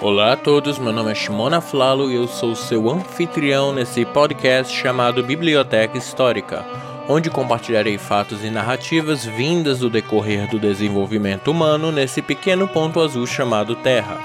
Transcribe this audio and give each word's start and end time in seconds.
Olá 0.00 0.34
a 0.34 0.36
todos, 0.36 0.78
meu 0.78 0.92
nome 0.92 1.10
é 1.10 1.14
Shimona 1.14 1.60
Flalo 1.60 2.08
e 2.08 2.14
eu 2.14 2.28
sou 2.28 2.54
seu 2.54 2.88
anfitrião 2.88 3.72
nesse 3.72 4.04
podcast 4.04 4.72
chamado 4.72 5.24
Biblioteca 5.24 5.98
Histórica, 5.98 6.64
onde 7.08 7.28
compartilharei 7.28 7.98
fatos 7.98 8.44
e 8.44 8.48
narrativas 8.48 9.24
vindas 9.24 9.80
do 9.80 9.90
decorrer 9.90 10.48
do 10.48 10.56
desenvolvimento 10.56 11.50
humano 11.50 11.90
nesse 11.90 12.22
pequeno 12.22 12.68
ponto 12.68 13.00
azul 13.00 13.26
chamado 13.26 13.74
Terra. 13.74 14.20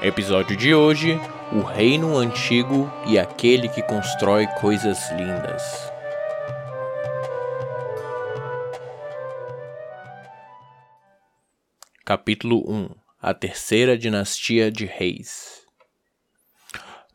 Episódio 0.00 0.56
de 0.56 0.74
hoje: 0.74 1.20
O 1.52 1.60
Reino 1.60 2.16
Antigo 2.16 2.90
e 3.06 3.18
aquele 3.18 3.68
que 3.68 3.82
constrói 3.82 4.46
coisas 4.58 4.98
lindas. 5.10 5.62
Capítulo 12.06 12.64
1 12.66 13.01
a 13.22 13.32
terceira 13.32 13.96
dinastia 13.96 14.68
de 14.68 14.84
reis. 14.84 15.62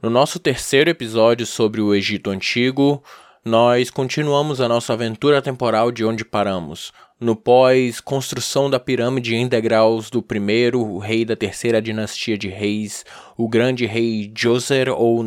No 0.01 0.09
nosso 0.09 0.39
terceiro 0.39 0.89
episódio 0.89 1.45
sobre 1.45 1.81
o 1.81 1.93
Egito 1.93 2.29
Antigo, 2.29 3.03
nós 3.43 3.89
continuamos 3.89 4.61
a 4.61 4.69
nossa 4.69 4.93
aventura 4.93 5.41
temporal 5.41 5.91
de 5.91 6.05
onde 6.05 6.23
paramos, 6.23 6.93
no 7.19 7.35
pós-construção 7.35 8.69
da 8.69 8.79
pirâmide 8.79 9.35
em 9.35 9.49
degraus 9.49 10.09
do 10.09 10.21
primeiro 10.21 10.79
o 10.79 10.97
rei 10.97 11.25
da 11.25 11.35
terceira 11.35 11.81
dinastia 11.81 12.37
de 12.37 12.47
reis, 12.47 13.03
o 13.35 13.49
grande 13.49 13.85
rei 13.85 14.27
Djoser 14.27 14.87
ou 14.89 15.21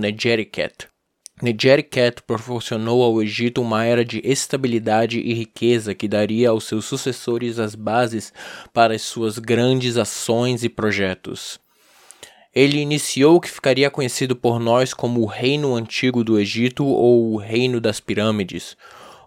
Negerket 1.43 2.23
proporcionou 2.27 3.03
ao 3.03 3.23
Egito 3.23 3.63
uma 3.63 3.85
era 3.85 4.05
de 4.05 4.21
estabilidade 4.23 5.19
e 5.21 5.33
riqueza 5.33 5.95
que 5.95 6.07
daria 6.07 6.51
aos 6.51 6.65
seus 6.65 6.85
sucessores 6.85 7.59
as 7.59 7.75
bases 7.75 8.31
para 8.75 8.95
as 8.95 9.03
suas 9.03 9.39
grandes 9.39 9.97
ações 9.97 10.63
e 10.63 10.69
projetos. 10.69 11.59
Ele 12.55 12.79
iniciou 12.79 13.37
o 13.37 13.41
que 13.41 13.51
ficaria 13.51 13.91
conhecido 13.91 14.37
por 14.37 14.61
nós 14.61 14.93
como 14.93 15.23
o 15.23 15.27
Reino 15.27 15.75
Antigo 15.75 16.23
do 16.23 16.39
Egito 16.39 16.85
ou 16.85 17.33
o 17.33 17.37
Reino 17.37 17.81
das 17.81 18.01
Pirâmides. 18.01 18.77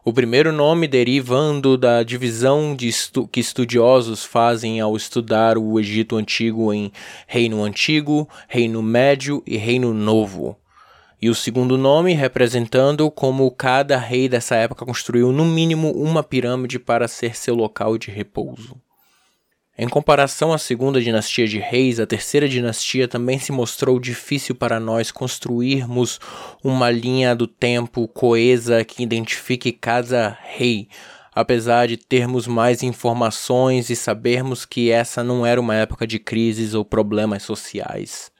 O 0.06 0.14
primeiro 0.14 0.52
nome 0.52 0.88
derivando 0.88 1.78
da 1.78 2.04
divisão 2.04 2.76
de 2.76 2.90
estu 2.90 3.28
que 3.28 3.40
estudiosos 3.40 4.24
fazem 4.24 4.82
ao 4.82 4.96
estudar 4.96 5.58
o 5.58 5.80
Egito 5.80 6.18
Antigo 6.18 6.74
em 6.74 6.92
Reino 7.26 7.64
Antigo, 7.64 8.30
Reino 8.48 8.84
Médio 8.84 9.42
e 9.48 9.58
Reino 9.58 9.94
Novo 9.94 10.58
e 11.24 11.30
o 11.30 11.34
segundo 11.34 11.78
nome 11.78 12.14
representando 12.14 13.10
como 13.10 13.50
cada 13.50 13.96
rei 13.96 14.28
dessa 14.28 14.58
época 14.58 14.86
construiu 14.86 15.32
no 15.32 15.46
mínimo 15.46 15.90
uma 15.92 16.22
pirâmide 16.22 16.78
para 16.78 17.08
ser 17.08 17.34
seu 17.34 17.56
local 17.56 17.98
de 17.98 18.12
repouso. 18.12 18.76
Em 19.78 19.88
comparação 19.88 20.52
à 20.52 20.58
segunda 20.58 21.00
dinastia 21.00 21.48
de 21.48 21.60
reis, 21.60 21.98
a 21.98 22.06
terceira 22.06 22.50
dinastia 22.50 23.08
também 23.08 23.40
se 23.40 23.54
mostrou 23.54 24.02
difícil 24.02 24.54
para 24.54 24.82
nós 24.82 25.12
construirmos 25.12 26.20
uma 26.62 26.92
linha 26.92 27.34
do 27.34 27.48
tempo 27.48 28.06
coesa 28.06 28.84
que 28.84 29.02
identifique 29.02 29.72
cada 29.72 30.38
rei, 30.44 30.90
apesar 31.34 31.88
de 31.88 31.96
termos 31.96 32.48
mais 32.48 32.84
informações 32.84 33.90
e 33.90 33.96
sabermos 33.96 34.66
que 34.66 34.92
essa 34.92 35.24
não 35.24 35.46
era 35.46 35.62
uma 35.62 35.74
época 35.74 36.06
de 36.06 36.20
crises 36.20 36.74
ou 36.74 36.84
problemas 36.84 37.44
sociais. 37.44 38.33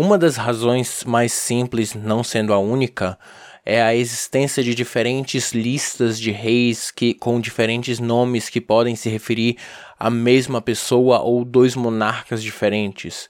Uma 0.00 0.16
das 0.16 0.36
razões 0.36 1.04
mais 1.04 1.30
simples, 1.30 1.92
não 1.94 2.24
sendo 2.24 2.54
a 2.54 2.58
única, 2.58 3.18
é 3.66 3.82
a 3.82 3.94
existência 3.94 4.64
de 4.64 4.74
diferentes 4.74 5.52
listas 5.52 6.18
de 6.18 6.30
reis 6.30 6.90
que, 6.90 7.12
com 7.12 7.38
diferentes 7.38 8.00
nomes 8.00 8.48
que 8.48 8.62
podem 8.62 8.96
se 8.96 9.10
referir 9.10 9.58
à 9.98 10.08
mesma 10.08 10.62
pessoa 10.62 11.20
ou 11.20 11.44
dois 11.44 11.76
monarcas 11.76 12.42
diferentes. 12.42 13.28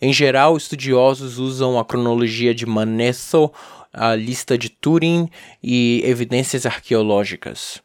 Em 0.00 0.12
geral, 0.12 0.56
estudiosos 0.56 1.36
usam 1.40 1.76
a 1.76 1.84
cronologia 1.84 2.54
de 2.54 2.64
Manetho, 2.64 3.50
a 3.92 4.14
lista 4.14 4.56
de 4.56 4.68
Turin 4.68 5.28
e 5.60 6.00
evidências 6.04 6.64
arqueológicas. 6.64 7.82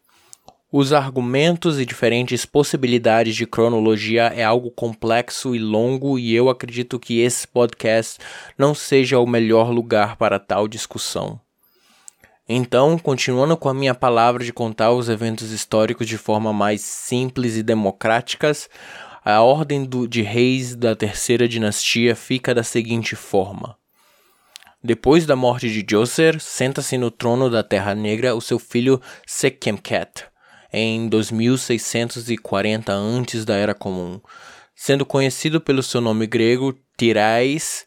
Os 0.76 0.92
argumentos 0.92 1.80
e 1.80 1.86
diferentes 1.86 2.48
possibilidades 2.48 3.36
de 3.36 3.46
cronologia 3.46 4.34
é 4.36 4.44
algo 4.44 4.72
complexo 4.72 5.56
e 5.56 5.60
longo, 5.60 6.18
e 6.18 6.34
eu 6.34 6.50
acredito 6.50 7.00
que 7.00 7.20
esse 7.20 7.48
podcast 7.48 8.18
não 8.58 8.74
seja 8.74 9.20
o 9.20 9.28
melhor 9.28 9.70
lugar 9.70 10.16
para 10.16 10.40
tal 10.40 10.68
discussão. 10.68 11.40
Então, 12.50 12.98
continuando 12.98 13.56
com 13.56 13.70
a 13.70 13.74
minha 13.74 13.94
palavra 13.94 14.44
de 14.44 14.52
contar 14.52 14.92
os 14.94 15.10
eventos 15.10 15.52
históricos 15.52 16.08
de 16.08 16.18
forma 16.18 16.52
mais 16.52 16.82
simples 16.82 17.56
e 17.56 17.62
democráticas, 17.62 18.68
a 19.24 19.44
ordem 19.44 19.86
do, 19.86 20.08
de 20.08 20.24
reis 20.24 20.76
da 20.76 20.96
terceira 20.96 21.48
dinastia 21.48 22.16
fica 22.16 22.52
da 22.52 22.64
seguinte 22.64 23.16
forma. 23.16 23.78
Depois 24.84 25.28
da 25.28 25.36
morte 25.36 25.70
de 25.70 25.84
Djoser, 25.84 26.40
senta-se 26.40 26.98
no 26.98 27.12
trono 27.12 27.48
da 27.48 27.62
Terra 27.62 27.94
Negra 27.94 28.34
o 28.34 28.42
seu 28.42 28.58
filho 28.58 29.00
Sekemket 29.24 30.33
em 30.74 31.08
2640 31.08 32.92
antes 32.92 33.46
da 33.46 33.56
Era 33.56 33.76
Comum. 33.76 34.20
Sendo 34.76 35.06
conhecido 35.06 35.62
pelo 35.62 35.84
seu 35.84 36.02
nome 36.02 36.26
grego 36.26 36.76
Tirais, 36.98 37.86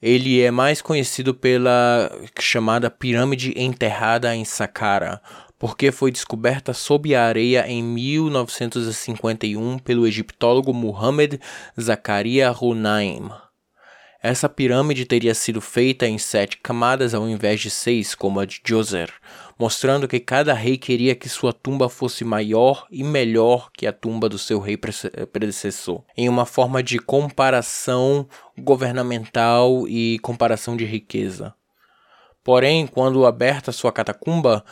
ele 0.00 0.40
é 0.40 0.50
mais 0.50 0.80
conhecido 0.80 1.34
pela 1.34 2.10
chamada 2.38 2.88
Pirâmide 2.88 3.52
Enterrada 3.56 4.34
em 4.34 4.44
Saqqara, 4.44 5.20
porque 5.58 5.90
foi 5.92 6.10
descoberta 6.12 6.72
sob 6.72 7.14
a 7.14 7.26
areia 7.26 7.66
em 7.68 7.82
1951 7.82 9.78
pelo 9.80 10.06
egiptólogo 10.06 10.72
Muhammad 10.72 11.34
Zakaria 11.78 12.50
Hunaim. 12.52 13.28
Essa 14.22 14.50
pirâmide 14.50 15.06
teria 15.06 15.34
sido 15.34 15.62
feita 15.62 16.06
em 16.06 16.18
sete 16.18 16.58
camadas 16.58 17.14
ao 17.14 17.26
invés 17.26 17.58
de 17.58 17.70
seis, 17.70 18.14
como 18.14 18.38
a 18.38 18.44
de 18.44 18.60
Djoser, 18.62 19.10
mostrando 19.58 20.06
que 20.06 20.20
cada 20.20 20.52
rei 20.52 20.76
queria 20.76 21.14
que 21.14 21.26
sua 21.26 21.54
tumba 21.54 21.88
fosse 21.88 22.22
maior 22.22 22.86
e 22.90 23.02
melhor 23.02 23.70
que 23.72 23.86
a 23.86 23.92
tumba 23.92 24.28
do 24.28 24.36
seu 24.36 24.60
rei 24.60 24.76
predecessor, 24.76 26.04
em 26.14 26.28
uma 26.28 26.44
forma 26.44 26.82
de 26.82 26.98
comparação 26.98 28.28
governamental 28.58 29.88
e 29.88 30.18
comparação 30.18 30.76
de 30.76 30.84
riqueza. 30.84 31.54
Porém, 32.44 32.86
quando 32.86 33.24
aberta 33.24 33.72
sua 33.72 33.90
catacumba, 33.90 34.62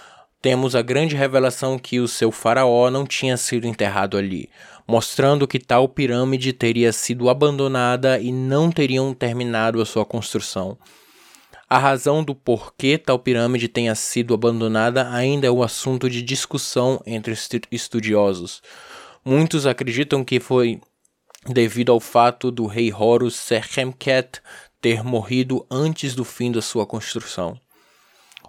temos 0.42 0.76
a 0.76 0.82
grande 0.82 1.16
revelação 1.16 1.78
que 1.78 2.00
o 2.00 2.06
seu 2.06 2.30
faraó 2.30 2.90
não 2.90 3.06
tinha 3.06 3.36
sido 3.36 3.66
enterrado 3.66 4.16
ali, 4.16 4.50
mostrando 4.88 5.46
que 5.46 5.58
tal 5.58 5.86
pirâmide 5.86 6.52
teria 6.54 6.92
sido 6.92 7.28
abandonada 7.28 8.18
e 8.18 8.32
não 8.32 8.72
teriam 8.72 9.12
terminado 9.12 9.82
a 9.82 9.84
sua 9.84 10.06
construção. 10.06 10.78
A 11.68 11.76
razão 11.78 12.24
do 12.24 12.34
porquê 12.34 12.96
tal 12.96 13.18
pirâmide 13.18 13.68
tenha 13.68 13.94
sido 13.94 14.32
abandonada 14.32 15.10
ainda 15.10 15.46
é 15.46 15.50
o 15.50 15.62
assunto 15.62 16.08
de 16.08 16.22
discussão 16.22 17.02
entre 17.04 17.34
estudiosos. 17.70 18.62
Muitos 19.22 19.66
acreditam 19.66 20.24
que 20.24 20.40
foi 20.40 20.80
devido 21.46 21.92
ao 21.92 22.00
fato 22.00 22.50
do 22.50 22.64
rei 22.64 22.90
Horus 22.90 23.36
Serhemket 23.36 24.40
ter 24.80 25.04
morrido 25.04 25.66
antes 25.70 26.14
do 26.14 26.24
fim 26.24 26.50
da 26.50 26.62
sua 26.62 26.86
construção. 26.86 27.60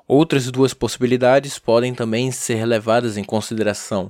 Outras 0.08 0.50
duas 0.50 0.74
possibilidades 0.74 1.60
podem 1.60 1.94
também 1.94 2.32
ser 2.32 2.66
levadas 2.66 3.18
em 3.18 3.24
consideração. 3.24 4.10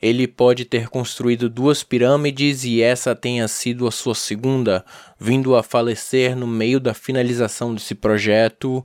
Ele 0.00 0.26
pode 0.26 0.64
ter 0.64 0.88
construído 0.88 1.48
duas 1.48 1.82
pirâmides 1.82 2.64
e 2.64 2.82
essa 2.82 3.14
tenha 3.14 3.48
sido 3.48 3.86
a 3.86 3.90
sua 3.90 4.14
segunda, 4.14 4.84
vindo 5.18 5.56
a 5.56 5.62
falecer 5.62 6.36
no 6.36 6.46
meio 6.46 6.78
da 6.78 6.92
finalização 6.92 7.74
desse 7.74 7.94
projeto 7.94 8.84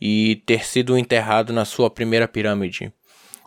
e 0.00 0.42
ter 0.46 0.64
sido 0.64 0.96
enterrado 0.98 1.52
na 1.52 1.64
sua 1.64 1.88
primeira 1.88 2.26
pirâmide. 2.26 2.92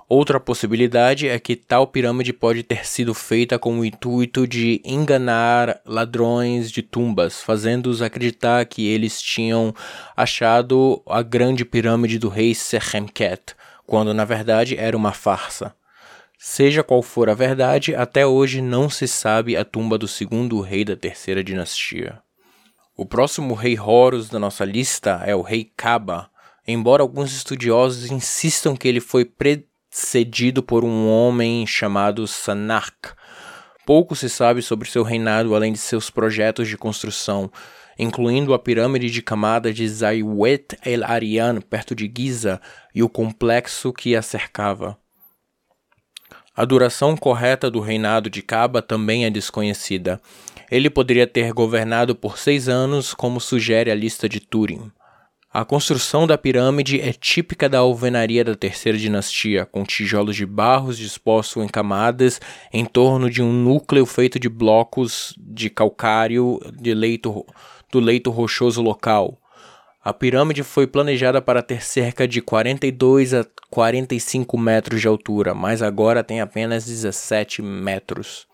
Outra 0.07 0.39
possibilidade 0.39 1.27
é 1.27 1.39
que 1.39 1.55
tal 1.55 1.87
pirâmide 1.87 2.31
pode 2.31 2.61
ter 2.61 2.85
sido 2.85 3.11
feita 3.15 3.57
com 3.57 3.79
o 3.79 3.83
intuito 3.85 4.47
de 4.47 4.79
enganar 4.85 5.81
ladrões 5.83 6.71
de 6.71 6.83
tumbas, 6.83 7.41
fazendo-os 7.41 8.03
acreditar 8.03 8.63
que 8.65 8.85
eles 8.85 9.19
tinham 9.19 9.73
achado 10.15 11.01
a 11.07 11.23
grande 11.23 11.65
pirâmide 11.65 12.19
do 12.19 12.29
rei 12.29 12.53
Serhemket, 12.53 13.55
quando 13.87 14.13
na 14.13 14.23
verdade 14.25 14.77
era 14.77 14.95
uma 14.95 15.11
farsa. 15.11 15.73
Seja 16.47 16.83
qual 16.83 17.01
for 17.01 17.27
a 17.27 17.33
verdade, 17.33 17.95
até 17.95 18.23
hoje 18.23 18.61
não 18.61 18.87
se 18.87 19.07
sabe 19.07 19.57
a 19.57 19.65
tumba 19.65 19.97
do 19.97 20.07
segundo 20.07 20.61
rei 20.61 20.85
da 20.85 20.95
terceira 20.95 21.43
dinastia. 21.43 22.21
O 22.95 23.03
próximo 23.03 23.55
rei 23.55 23.79
Horus 23.79 24.29
da 24.29 24.37
nossa 24.37 24.63
lista 24.63 25.23
é 25.25 25.35
o 25.35 25.41
rei 25.41 25.71
Kaba, 25.75 26.29
embora 26.67 27.01
alguns 27.01 27.35
estudiosos 27.35 28.11
insistam 28.11 28.75
que 28.75 28.87
ele 28.87 28.99
foi 28.99 29.25
pre 29.25 29.65
cedido 29.89 30.61
por 30.61 30.85
um 30.85 31.09
homem 31.09 31.65
chamado 31.65 32.27
Sanark. 32.27 33.15
Pouco 33.83 34.15
se 34.15 34.29
sabe 34.29 34.61
sobre 34.61 34.87
seu 34.87 35.01
reinado 35.01 35.55
além 35.55 35.73
de 35.73 35.79
seus 35.79 36.11
projetos 36.11 36.67
de 36.67 36.77
construção, 36.77 37.51
incluindo 37.97 38.53
a 38.53 38.59
pirâmide 38.59 39.09
de 39.09 39.23
camada 39.23 39.73
de 39.73 39.89
Zaiwet 39.89 40.77
el 40.85 41.03
Arian, 41.03 41.59
perto 41.59 41.95
de 41.95 42.09
Giza, 42.15 42.61
e 42.93 43.01
o 43.01 43.09
complexo 43.09 43.91
que 43.91 44.15
a 44.15 44.21
cercava. 44.21 44.95
A 46.55 46.63
duração 46.63 47.17
correta 47.17 47.69
do 47.69 47.81
reinado 47.81 48.29
de 48.29 48.41
Caba 48.41 48.81
também 48.81 49.25
é 49.25 49.29
desconhecida. 49.29 50.21
Ele 50.71 50.89
poderia 50.89 51.27
ter 51.27 51.51
governado 51.51 52.15
por 52.15 52.37
seis 52.37 52.69
anos, 52.69 53.13
como 53.13 53.41
sugere 53.41 53.91
a 53.91 53.95
lista 53.95 54.29
de 54.29 54.39
Turing. 54.39 54.89
A 55.51 55.65
construção 55.65 56.25
da 56.25 56.37
pirâmide 56.37 56.99
é 57.01 57.11
típica 57.11 57.67
da 57.67 57.79
alvenaria 57.79 58.43
da 58.43 58.55
terceira 58.55 58.97
dinastia, 58.97 59.65
com 59.65 59.83
tijolos 59.83 60.35
de 60.35 60.45
barros 60.45 60.97
dispostos 60.97 61.63
em 61.63 61.67
camadas 61.67 62.39
em 62.73 62.85
torno 62.85 63.29
de 63.29 63.41
um 63.41 63.51
núcleo 63.51 64.05
feito 64.05 64.39
de 64.39 64.47
blocos 64.47 65.33
de 65.37 65.69
calcário 65.69 66.59
de 66.73 66.93
leito, 66.93 67.45
do 67.91 67.99
leito 67.99 68.31
rochoso 68.31 68.81
local. 68.81 69.39
A 70.05 70.13
pirâmide 70.13 70.61
foi 70.61 70.85
planejada 70.85 71.41
para 71.41 71.63
ter 71.63 71.83
cerca 71.83 72.27
de 72.27 72.39
42 72.39 73.33
a 73.33 73.43
45 73.71 74.55
metros 74.55 75.01
de 75.01 75.07
altura, 75.07 75.55
mas 75.55 75.81
agora 75.81 76.23
tem 76.23 76.41
apenas 76.41 76.85
17 76.85 77.63
metros. 77.63 78.45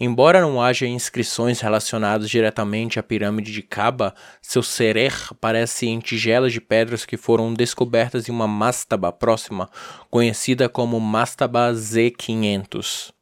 Embora 0.00 0.40
não 0.40 0.62
haja 0.62 0.86
inscrições 0.86 1.60
relacionadas 1.60 2.30
diretamente 2.30 2.98
à 2.98 3.02
pirâmide 3.02 3.52
de 3.52 3.60
Caba, 3.60 4.14
seu 4.40 4.62
serer 4.62 5.12
parece 5.38 5.86
em 5.86 6.00
tigelas 6.00 6.50
de 6.50 6.62
pedras 6.62 7.04
que 7.04 7.18
foram 7.18 7.52
descobertas 7.52 8.26
em 8.26 8.32
uma 8.32 8.48
mastaba 8.48 9.12
próxima, 9.12 9.68
conhecida 10.08 10.66
como 10.66 10.98
Mastaba 10.98 11.74
Z500. 11.74 13.12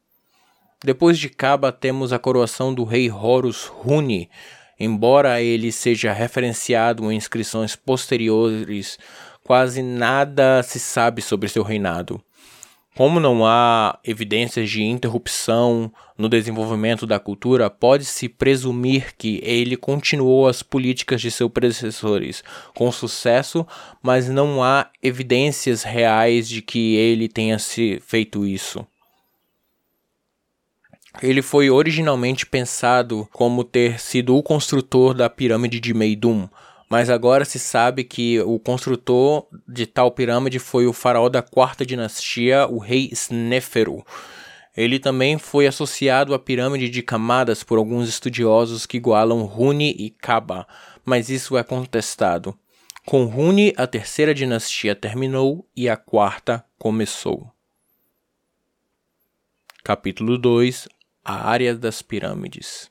Depois 0.84 1.18
de 1.18 1.28
Caba 1.28 1.72
temos 1.72 2.12
a 2.12 2.20
coroação 2.20 2.72
do 2.72 2.84
rei 2.84 3.10
Horus 3.10 3.68
Huni, 3.84 4.30
embora 4.78 5.40
ele 5.42 5.72
seja 5.72 6.12
referenciado 6.12 7.10
em 7.10 7.16
inscrições 7.16 7.74
posteriores, 7.76 8.98
quase 9.42 9.82
nada 9.82 10.62
se 10.62 10.78
sabe 10.78 11.22
sobre 11.22 11.48
seu 11.48 11.62
reinado. 11.62 12.20
Como 12.96 13.20
não 13.20 13.44
há 13.44 13.98
evidências 14.02 14.70
de 14.70 14.82
interrupção 14.82 15.92
no 16.16 16.30
desenvolvimento 16.30 17.06
da 17.06 17.20
cultura, 17.20 17.68
pode-se 17.68 18.26
presumir 18.26 19.14
que 19.18 19.38
ele 19.44 19.76
continuou 19.76 20.48
as 20.48 20.62
políticas 20.62 21.20
de 21.20 21.30
seus 21.30 21.52
predecessores 21.52 22.42
com 22.74 22.90
sucesso, 22.90 23.66
mas 24.02 24.30
não 24.30 24.64
há 24.64 24.88
evidências 25.02 25.82
reais 25.82 26.48
de 26.48 26.62
que 26.62 26.96
ele 26.96 27.28
tenha 27.28 27.58
se 27.58 28.00
feito 28.00 28.46
isso. 28.46 28.86
Ele 31.22 31.40
foi 31.40 31.70
originalmente 31.70 32.44
pensado 32.44 33.26
como 33.32 33.64
ter 33.64 33.98
sido 33.98 34.36
o 34.36 34.42
construtor 34.42 35.14
da 35.14 35.30
pirâmide 35.30 35.80
de 35.80 35.94
Meidum, 35.94 36.46
mas 36.90 37.08
agora 37.08 37.44
se 37.44 37.58
sabe 37.58 38.04
que 38.04 38.40
o 38.40 38.58
construtor 38.58 39.46
de 39.66 39.86
tal 39.86 40.10
pirâmide 40.10 40.58
foi 40.58 40.86
o 40.86 40.92
faraó 40.92 41.28
da 41.28 41.42
quarta 41.42 41.86
dinastia, 41.86 42.66
o 42.68 42.78
rei 42.78 43.08
Sneferu. 43.12 44.04
Ele 44.76 44.98
também 44.98 45.38
foi 45.38 45.66
associado 45.66 46.34
à 46.34 46.38
pirâmide 46.38 46.90
de 46.90 47.02
camadas 47.02 47.62
por 47.62 47.78
alguns 47.78 48.08
estudiosos 48.08 48.84
que 48.84 48.98
igualam 48.98 49.42
Runi 49.42 49.96
e 49.98 50.10
Kaba, 50.10 50.66
mas 51.02 51.30
isso 51.30 51.56
é 51.56 51.64
contestado. 51.64 52.54
Com 53.06 53.24
Runi, 53.24 53.72
a 53.76 53.86
terceira 53.86 54.34
dinastia 54.34 54.94
terminou 54.94 55.66
e 55.74 55.88
a 55.88 55.96
quarta 55.96 56.62
começou. 56.78 57.50
Capítulo 59.82 60.36
2 60.36 60.88
A 61.28 61.48
área 61.50 61.74
das 61.74 62.02
pirâmides 62.02 62.88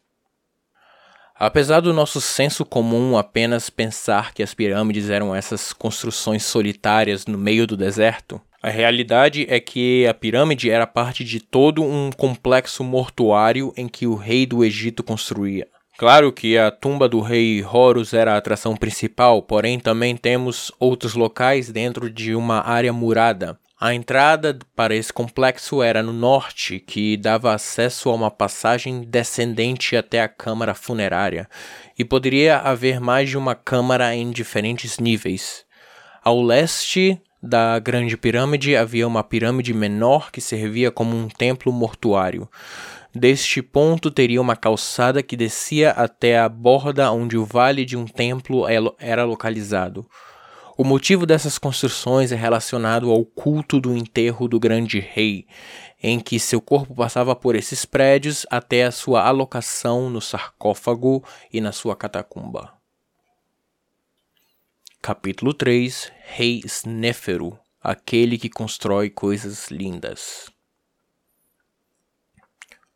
Apesar 1.34 1.80
do 1.80 1.94
nosso 1.94 2.20
senso 2.20 2.66
comum 2.66 3.18
apenas 3.18 3.70
pensar 3.70 4.34
que 4.34 4.44
as 4.44 4.54
pirâmides 4.54 5.10
eram 5.10 5.34
essas 5.34 5.72
construções 5.72 6.44
solitárias 6.44 7.26
no 7.26 7.38
meio 7.38 7.66
do 7.66 7.78
deserto, 7.78 8.42
a 8.62 8.70
realidade 8.70 9.46
é 9.50 9.58
que 9.62 10.06
a 10.06 10.14
pirâmide 10.14 10.70
era 10.70 10.86
parte 10.86 11.24
de 11.24 11.40
todo 11.40 11.82
um 11.82 12.10
complexo 12.12 12.84
mortuário 12.84 13.74
em 13.78 13.88
que 13.88 14.06
o 14.06 14.16
rei 14.16 14.46
do 14.46 14.66
Egito 14.66 15.02
construía. 15.02 15.66
Claro 15.98 16.34
que 16.34 16.58
a 16.58 16.70
tumba 16.70 17.08
do 17.08 17.22
rei 17.22 17.64
Horus 17.64 18.14
era 18.14 18.34
a 18.34 18.38
atração 18.38 18.76
principal, 18.76 19.42
porém 19.42 19.80
também 19.80 20.18
temos 20.18 20.74
outros 20.78 21.14
locais 21.14 21.72
dentro 21.72 22.10
de 22.10 22.36
uma 22.36 22.60
área 22.68 22.92
murada, 22.92 23.58
a 23.80 23.94
entrada 23.94 24.58
para 24.74 24.96
esse 24.96 25.12
complexo 25.12 25.84
era 25.84 26.02
no 26.02 26.14
norte, 26.14 26.80
que 26.80 27.18
dava 27.18 27.54
acesso 27.54 28.10
a 28.10 28.14
uma 28.14 28.32
passagem 28.32 29.04
descendente 29.04 29.98
até 29.98 30.22
a 30.22 30.30
câmara 30.30 30.74
funerária, 30.74 31.50
e 32.00 32.06
poderia 32.06 32.58
haver 32.58 33.02
mais 33.02 33.30
de 33.30 33.38
uma 33.38 33.54
câmara 33.54 34.16
em 34.16 34.32
diferentes 34.32 34.98
níveis. 34.98 35.66
Ao 36.24 36.42
leste 36.42 37.22
da 37.44 37.78
Grande 37.78 38.16
Pirâmide 38.16 38.76
havia 38.78 39.06
uma 39.06 39.24
pirâmide 39.24 39.74
menor 39.74 40.32
que 40.32 40.40
servia 40.40 40.90
como 40.90 41.16
um 41.16 41.28
templo 41.28 41.72
mortuário. 41.72 42.50
Deste 43.14 43.62
ponto 43.62 44.10
teria 44.10 44.42
uma 44.42 44.56
calçada 44.56 45.22
que 45.22 45.38
descia 45.38 45.92
até 45.92 46.40
a 46.40 46.50
borda 46.50 47.12
onde 47.12 47.38
o 47.38 47.46
vale 47.46 47.86
de 47.86 47.96
um 47.96 48.06
templo 48.06 48.66
era 49.00 49.24
localizado. 49.26 50.06
O 50.78 50.84
motivo 50.84 51.26
dessas 51.26 51.58
construções 51.58 52.32
é 52.32 52.36
relacionado 52.36 53.10
ao 53.10 53.24
culto 53.26 53.80
do 53.80 53.96
enterro 53.96 54.48
do 54.48 54.60
grande 54.60 55.00
rei, 55.00 55.48
em 56.04 56.20
que 56.20 56.40
seu 56.40 56.60
corpo 56.60 56.94
passava 56.94 57.36
por 57.36 57.56
esses 57.56 57.86
prédios 57.86 58.46
até 58.50 58.84
a 58.84 58.92
sua 58.92 59.26
alocação 59.26 60.10
no 60.10 60.20
sarcófago 60.20 61.24
e 61.52 61.62
na 61.62 61.72
sua 61.72 61.96
catacumba. 61.96 62.74
Capítulo 65.02 65.54
3 65.54 66.12
Rei 66.26 66.62
Snéfero 66.66 67.58
aquele 67.86 68.40
que 68.40 68.50
constrói 68.50 69.12
coisas 69.12 69.70
lindas. 69.70 70.50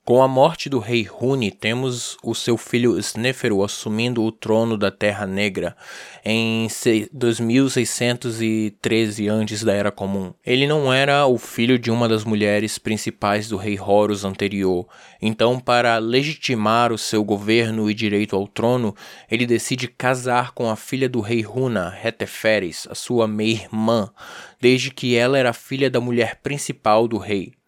Com 0.09 0.23
a 0.23 0.27
morte 0.27 0.69
do 0.69 0.79
rei 0.79 1.07
Huni, 1.07 1.51
temos 1.51 2.17
o 2.23 2.33
seu 2.33 2.57
filho 2.57 2.97
Snéfero 2.97 3.63
assumindo 3.63 4.23
o 4.23 4.31
trono 4.31 4.75
da 4.75 4.89
Terra 4.89 5.27
Negra 5.27 5.77
em 6.25 6.67
2613 7.13 9.27
antes 9.27 9.63
da 9.63 9.71
Era 9.71 9.91
Comum. 9.91 10.33
Ele 10.43 10.65
não 10.65 10.91
era 10.91 11.27
o 11.27 11.37
filho 11.37 11.77
de 11.77 11.91
uma 11.91 12.09
das 12.09 12.23
mulheres 12.23 12.79
principais 12.79 13.49
do 13.49 13.55
rei 13.55 13.79
Horus 13.79 14.25
anterior, 14.25 14.87
então 15.21 15.59
para 15.59 15.99
legitimar 15.99 16.91
o 16.91 16.97
seu 16.97 17.23
governo 17.23 17.87
e 17.87 17.93
direito 17.93 18.35
ao 18.35 18.47
trono, 18.47 18.95
ele 19.29 19.45
decide 19.45 19.87
casar 19.87 20.53
com 20.53 20.71
a 20.71 20.75
filha 20.75 21.07
do 21.07 21.21
rei 21.21 21.45
Huna, 21.45 21.95
Heteferes, 22.03 22.87
a 22.89 22.95
sua 22.95 23.27
meia-irmã, 23.27 24.09
desde 24.59 24.89
que 24.89 25.15
ela 25.15 25.37
era 25.37 25.53
filha 25.53 25.87
da 25.87 26.01
mulher 26.01 26.39
principal 26.41 27.07
do 27.07 27.19
rei. 27.19 27.58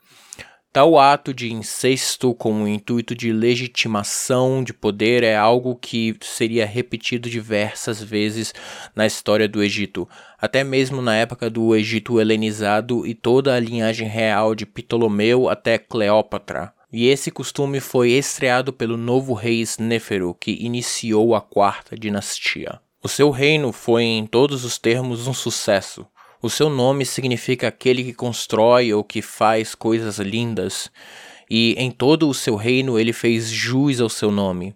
Tal 0.73 0.97
ato 0.97 1.33
de 1.33 1.51
incesto 1.51 2.33
com 2.33 2.63
o 2.63 2.68
intuito 2.68 3.13
de 3.13 3.34
legitimação 3.34 4.63
de 4.63 4.74
poder 4.74 5.22
é 5.22 5.36
algo 5.36 5.75
que 5.75 6.15
seria 6.22 6.65
repetido 6.65 7.29
diversas 7.29 8.01
vezes 8.01 8.53
na 8.95 9.05
história 9.05 9.50
do 9.50 9.62
Egito, 9.62 10.07
até 10.39 10.63
mesmo 10.63 11.01
na 11.01 11.13
época 11.13 11.50
do 11.50 11.75
Egito 11.75 12.22
helenizado 12.22 13.05
e 13.05 13.13
toda 13.13 13.53
a 13.53 13.60
linhagem 13.60 14.07
real 14.07 14.55
de 14.55 14.65
Ptolomeu 14.65 15.50
até 15.50 15.77
Cleópatra. 15.77 16.72
E 16.89 17.10
esse 17.10 17.31
costume 17.31 17.81
foi 17.81 18.12
estreado 18.12 18.72
pelo 18.72 18.95
novo 18.95 19.34
rei 19.34 19.62
Snéfero, 19.62 20.34
que 20.34 20.51
iniciou 20.51 21.36
a 21.36 21.41
quarta 21.41 21.98
dinastia. 21.98 22.79
O 23.03 23.10
seu 23.10 23.29
reino 23.29 23.74
foi 23.74 24.03
em 24.03 24.25
todos 24.25 24.63
os 24.63 24.77
termos 24.77 25.27
um 25.27 25.34
sucesso. 25.34 26.07
O 26.43 26.50
seu 26.50 26.71
nome 26.71 27.05
significa 27.05 27.67
aquele 27.67 28.03
que 28.03 28.15
constrói 28.15 28.91
ou 28.91 29.03
que 29.03 29.21
faz 29.21 29.75
coisas 29.75 30.17
lindas, 30.17 30.89
e 31.48 31.75
em 31.77 31.91
todo 31.91 32.27
o 32.27 32.33
seu 32.33 32.55
reino 32.55 32.98
ele 32.98 33.13
fez 33.13 33.48
jus 33.48 34.01
ao 34.01 34.10
seu 34.10 34.31
nome. 34.31 34.74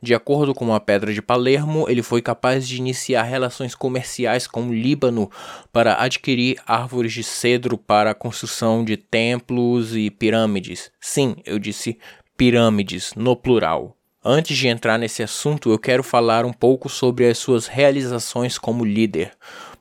De 0.00 0.14
acordo 0.14 0.54
com 0.54 0.72
a 0.72 0.78
Pedra 0.78 1.12
de 1.12 1.20
Palermo, 1.20 1.86
ele 1.88 2.04
foi 2.04 2.22
capaz 2.22 2.68
de 2.68 2.76
iniciar 2.76 3.24
relações 3.24 3.74
comerciais 3.74 4.46
com 4.46 4.68
o 4.68 4.72
Líbano 4.72 5.28
para 5.72 6.00
adquirir 6.00 6.56
árvores 6.64 7.12
de 7.12 7.24
cedro 7.24 7.76
para 7.76 8.12
a 8.12 8.14
construção 8.14 8.84
de 8.84 8.96
templos 8.96 9.96
e 9.96 10.10
pirâmides. 10.10 10.92
Sim, 11.00 11.34
eu 11.44 11.58
disse 11.58 11.98
pirâmides, 12.36 13.12
no 13.16 13.34
plural. 13.34 13.96
Antes 14.24 14.56
de 14.56 14.68
entrar 14.68 14.98
nesse 14.98 15.20
assunto, 15.22 15.70
eu 15.70 15.78
quero 15.80 16.04
falar 16.04 16.44
um 16.44 16.52
pouco 16.52 16.88
sobre 16.88 17.26
as 17.26 17.38
suas 17.38 17.66
realizações 17.66 18.56
como 18.56 18.84
líder 18.84 19.32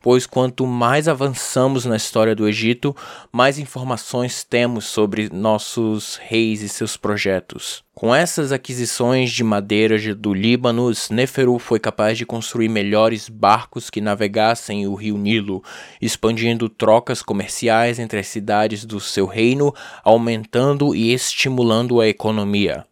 pois 0.08 0.26
quanto 0.26 0.66
mais 0.66 1.10
avançamos 1.10 1.84
na 1.84 1.98
história 1.98 2.34
do 2.34 2.48
Egito, 2.48 2.96
mais 3.30 3.60
informações 3.60 4.42
temos 4.42 4.86
sobre 4.86 5.28
nossos 5.34 6.16
reis 6.16 6.62
e 6.62 6.70
seus 6.70 6.96
projetos. 6.96 7.84
Com 7.94 8.16
essas 8.16 8.54
aquisições 8.54 9.30
de 9.30 9.44
madeira 9.44 9.98
do 10.16 10.34
Líbano, 10.34 10.90
Sneferu 10.92 11.60
foi 11.60 11.78
capaz 11.78 12.18
de 12.18 12.26
construir 12.26 12.70
melhores 12.70 13.28
barcos 13.28 13.90
que 13.90 14.00
navegassem 14.00 14.88
o 14.88 14.96
rio 14.96 15.18
Nilo, 15.18 15.62
expandindo 16.02 16.70
trocas 16.70 17.22
comerciais 17.22 18.00
entre 18.00 18.18
as 18.18 18.28
cidades 18.28 18.86
do 18.86 19.02
seu 19.02 19.26
reino, 19.26 19.76
aumentando 20.06 20.96
e 20.96 21.12
estimulando 21.12 22.00
a 22.00 22.08
economia. 22.08 22.86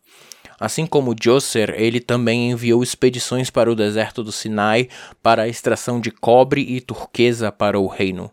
Assim 0.60 0.86
como 0.86 1.14
Djoser, 1.14 1.74
ele 1.78 2.00
também 2.00 2.52
enviou 2.52 2.82
expedições 2.82 3.50
para 3.50 3.72
o 3.72 3.76
deserto 3.76 4.24
do 4.24 4.32
Sinai 4.32 4.88
para 5.22 5.44
a 5.44 5.48
extração 5.48 6.00
de 6.00 6.12
cobre 6.12 6.62
e 6.62 6.80
turquesa 6.80 7.52
para 7.52 7.80
o 7.80 7.88
reino. 7.88 8.32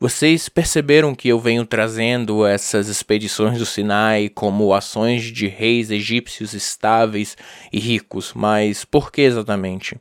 Vocês 0.00 0.48
perceberam 0.48 1.12
que 1.12 1.28
eu 1.28 1.40
venho 1.40 1.66
trazendo 1.66 2.46
essas 2.46 2.86
expedições 2.86 3.58
do 3.58 3.66
Sinai 3.66 4.28
como 4.28 4.72
ações 4.72 5.24
de 5.24 5.48
reis 5.48 5.90
egípcios 5.90 6.54
estáveis 6.54 7.36
e 7.72 7.80
ricos, 7.80 8.32
mas 8.32 8.84
por 8.84 9.10
que 9.10 9.22
exatamente? 9.22 10.00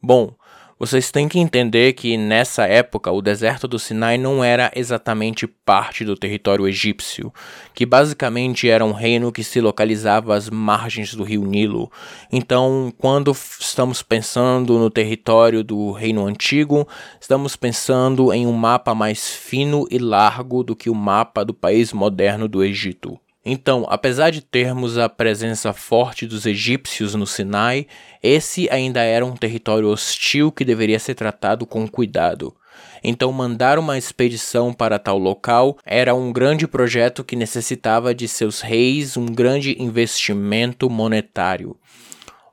Bom, 0.00 0.36
vocês 0.78 1.10
têm 1.10 1.28
que 1.28 1.38
entender 1.38 1.92
que 1.92 2.16
nessa 2.16 2.66
época 2.66 3.10
o 3.12 3.22
deserto 3.22 3.68
do 3.68 3.78
Sinai 3.78 4.18
não 4.18 4.42
era 4.42 4.72
exatamente 4.74 5.46
parte 5.46 6.04
do 6.04 6.16
território 6.16 6.66
egípcio, 6.66 7.32
que 7.72 7.86
basicamente 7.86 8.68
era 8.68 8.84
um 8.84 8.92
reino 8.92 9.30
que 9.30 9.44
se 9.44 9.60
localizava 9.60 10.34
às 10.34 10.50
margens 10.50 11.14
do 11.14 11.22
rio 11.22 11.44
Nilo. 11.44 11.90
Então, 12.30 12.92
quando 12.98 13.30
estamos 13.30 14.02
pensando 14.02 14.78
no 14.78 14.90
território 14.90 15.62
do 15.62 15.92
reino 15.92 16.26
antigo, 16.26 16.86
estamos 17.20 17.54
pensando 17.54 18.32
em 18.32 18.46
um 18.46 18.52
mapa 18.52 18.94
mais 18.94 19.30
fino 19.30 19.86
e 19.90 19.98
largo 19.98 20.64
do 20.64 20.74
que 20.74 20.90
o 20.90 20.94
mapa 20.94 21.44
do 21.44 21.54
país 21.54 21.92
moderno 21.92 22.48
do 22.48 22.64
Egito. 22.64 23.18
Então, 23.44 23.84
apesar 23.88 24.30
de 24.30 24.40
termos 24.40 24.96
a 24.96 25.06
presença 25.06 25.72
forte 25.74 26.26
dos 26.26 26.46
egípcios 26.46 27.14
no 27.14 27.26
Sinai, 27.26 27.86
esse 28.22 28.70
ainda 28.70 29.02
era 29.02 29.26
um 29.26 29.36
território 29.36 29.88
hostil 29.88 30.50
que 30.50 30.64
deveria 30.64 30.98
ser 30.98 31.14
tratado 31.14 31.66
com 31.66 31.86
cuidado. 31.86 32.56
Então, 33.02 33.30
mandar 33.30 33.78
uma 33.78 33.98
expedição 33.98 34.72
para 34.72 34.98
tal 34.98 35.18
local 35.18 35.76
era 35.84 36.14
um 36.14 36.32
grande 36.32 36.66
projeto 36.66 37.22
que 37.22 37.36
necessitava 37.36 38.14
de 38.14 38.26
seus 38.26 38.62
reis 38.62 39.14
um 39.16 39.26
grande 39.26 39.76
investimento 39.78 40.88
monetário. 40.88 41.76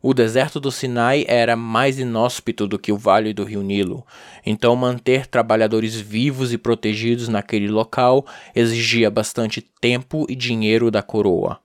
O 0.03 0.15
deserto 0.15 0.59
do 0.59 0.71
Sinai 0.71 1.23
era 1.27 1.55
mais 1.55 1.99
inóspito 1.99 2.67
do 2.67 2.79
que 2.79 2.91
o 2.91 2.97
vale 2.97 3.33
do 3.33 3.43
rio 3.43 3.61
Nilo, 3.61 4.03
então 4.43 4.75
manter 4.75 5.27
trabalhadores 5.27 5.95
vivos 5.95 6.51
e 6.51 6.57
protegidos 6.57 7.27
naquele 7.27 7.67
local 7.67 8.25
exigia 8.55 9.11
bastante 9.11 9.61
tempo 9.61 10.25
e 10.27 10.35
dinheiro 10.35 10.89
da 10.89 11.03
coroa. 11.03 11.59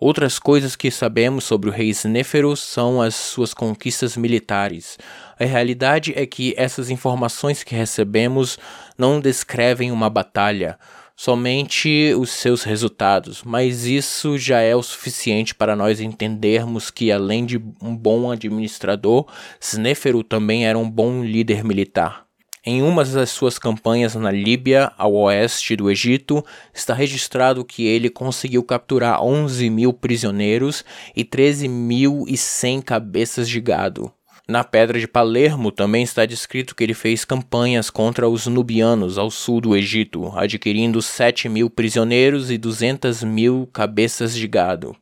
Outras 0.00 0.38
coisas 0.38 0.76
que 0.76 0.92
sabemos 0.92 1.42
sobre 1.42 1.68
o 1.68 1.72
rei 1.72 1.90
Snéfero 1.90 2.56
são 2.56 3.02
as 3.02 3.16
suas 3.16 3.52
conquistas 3.52 4.16
militares. 4.16 4.96
A 5.36 5.44
realidade 5.44 6.12
é 6.14 6.24
que 6.24 6.54
essas 6.56 6.88
informações 6.88 7.64
que 7.64 7.74
recebemos 7.74 8.56
não 8.96 9.20
descrevem 9.20 9.90
uma 9.90 10.08
batalha, 10.08 10.78
somente 11.18 12.14
os 12.16 12.30
seus 12.30 12.62
resultados, 12.62 13.42
mas 13.42 13.84
isso 13.84 14.38
já 14.38 14.60
é 14.60 14.76
o 14.76 14.82
suficiente 14.84 15.52
para 15.52 15.74
nós 15.74 16.00
entendermos 16.00 16.92
que, 16.92 17.10
além 17.10 17.44
de 17.44 17.56
um 17.82 17.96
bom 17.96 18.30
administrador, 18.30 19.26
Snéfero 19.60 20.22
também 20.22 20.64
era 20.64 20.78
um 20.78 20.88
bom 20.88 21.24
líder 21.24 21.64
militar. 21.64 22.24
Em 22.64 22.82
uma 22.82 23.04
das 23.04 23.30
suas 23.30 23.58
campanhas 23.58 24.14
na 24.14 24.30
Líbia, 24.30 24.92
ao 24.96 25.12
oeste 25.14 25.74
do 25.74 25.90
Egito, 25.90 26.44
está 26.72 26.94
registrado 26.94 27.64
que 27.64 27.84
ele 27.84 28.08
conseguiu 28.08 28.62
capturar 28.62 29.20
11 29.20 29.68
mil 29.70 29.92
prisioneiros 29.92 30.84
e 31.16 31.24
13.100 31.24 32.80
cabeças 32.80 33.48
de 33.48 33.60
gado. 33.60 34.12
Na 34.50 34.64
Pedra 34.64 34.98
de 34.98 35.06
Palermo 35.06 35.70
também 35.70 36.02
está 36.02 36.24
descrito 36.24 36.74
que 36.74 36.82
ele 36.82 36.94
fez 36.94 37.22
campanhas 37.22 37.90
contra 37.90 38.26
os 38.26 38.46
nubianos 38.46 39.18
ao 39.18 39.30
sul 39.30 39.60
do 39.60 39.76
Egito, 39.76 40.32
adquirindo 40.34 41.02
7 41.02 41.50
mil 41.50 41.68
prisioneiros 41.68 42.50
e 42.50 42.56
200 42.56 43.22
mil 43.24 43.68
cabeças 43.70 44.34
de 44.34 44.48
gado. 44.48 44.96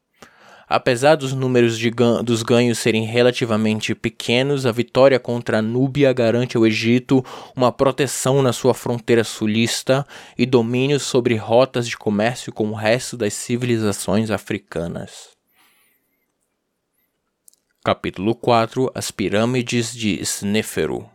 Apesar 0.69 1.15
dos 1.15 1.33
números 1.33 1.81
gan 1.81 2.25
dos 2.25 2.43
ganhos 2.43 2.79
serem 2.79 3.05
relativamente 3.05 3.95
pequenos, 3.95 4.67
a 4.67 4.73
vitória 4.73 5.21
contra 5.21 5.59
a 5.59 5.63
Núbia 5.63 6.13
garante 6.13 6.57
ao 6.57 6.67
Egito 6.67 7.25
uma 7.55 7.71
proteção 7.71 8.43
na 8.43 8.53
sua 8.53 8.75
fronteira 8.75 9.23
sulista 9.23 10.05
e 10.37 10.45
domínio 10.45 10.99
sobre 10.99 11.37
rotas 11.37 11.87
de 11.87 11.97
comércio 11.97 12.53
com 12.53 12.71
o 12.71 12.75
resto 12.75 13.17
das 13.17 13.33
civilizações 13.35 14.29
africanas. 14.29 15.36
Capítulo 17.87 18.35
4 18.35 18.91
As 18.97 19.13
Pirâmides 19.13 19.95
de 19.95 20.21
Snéfero 20.21 21.09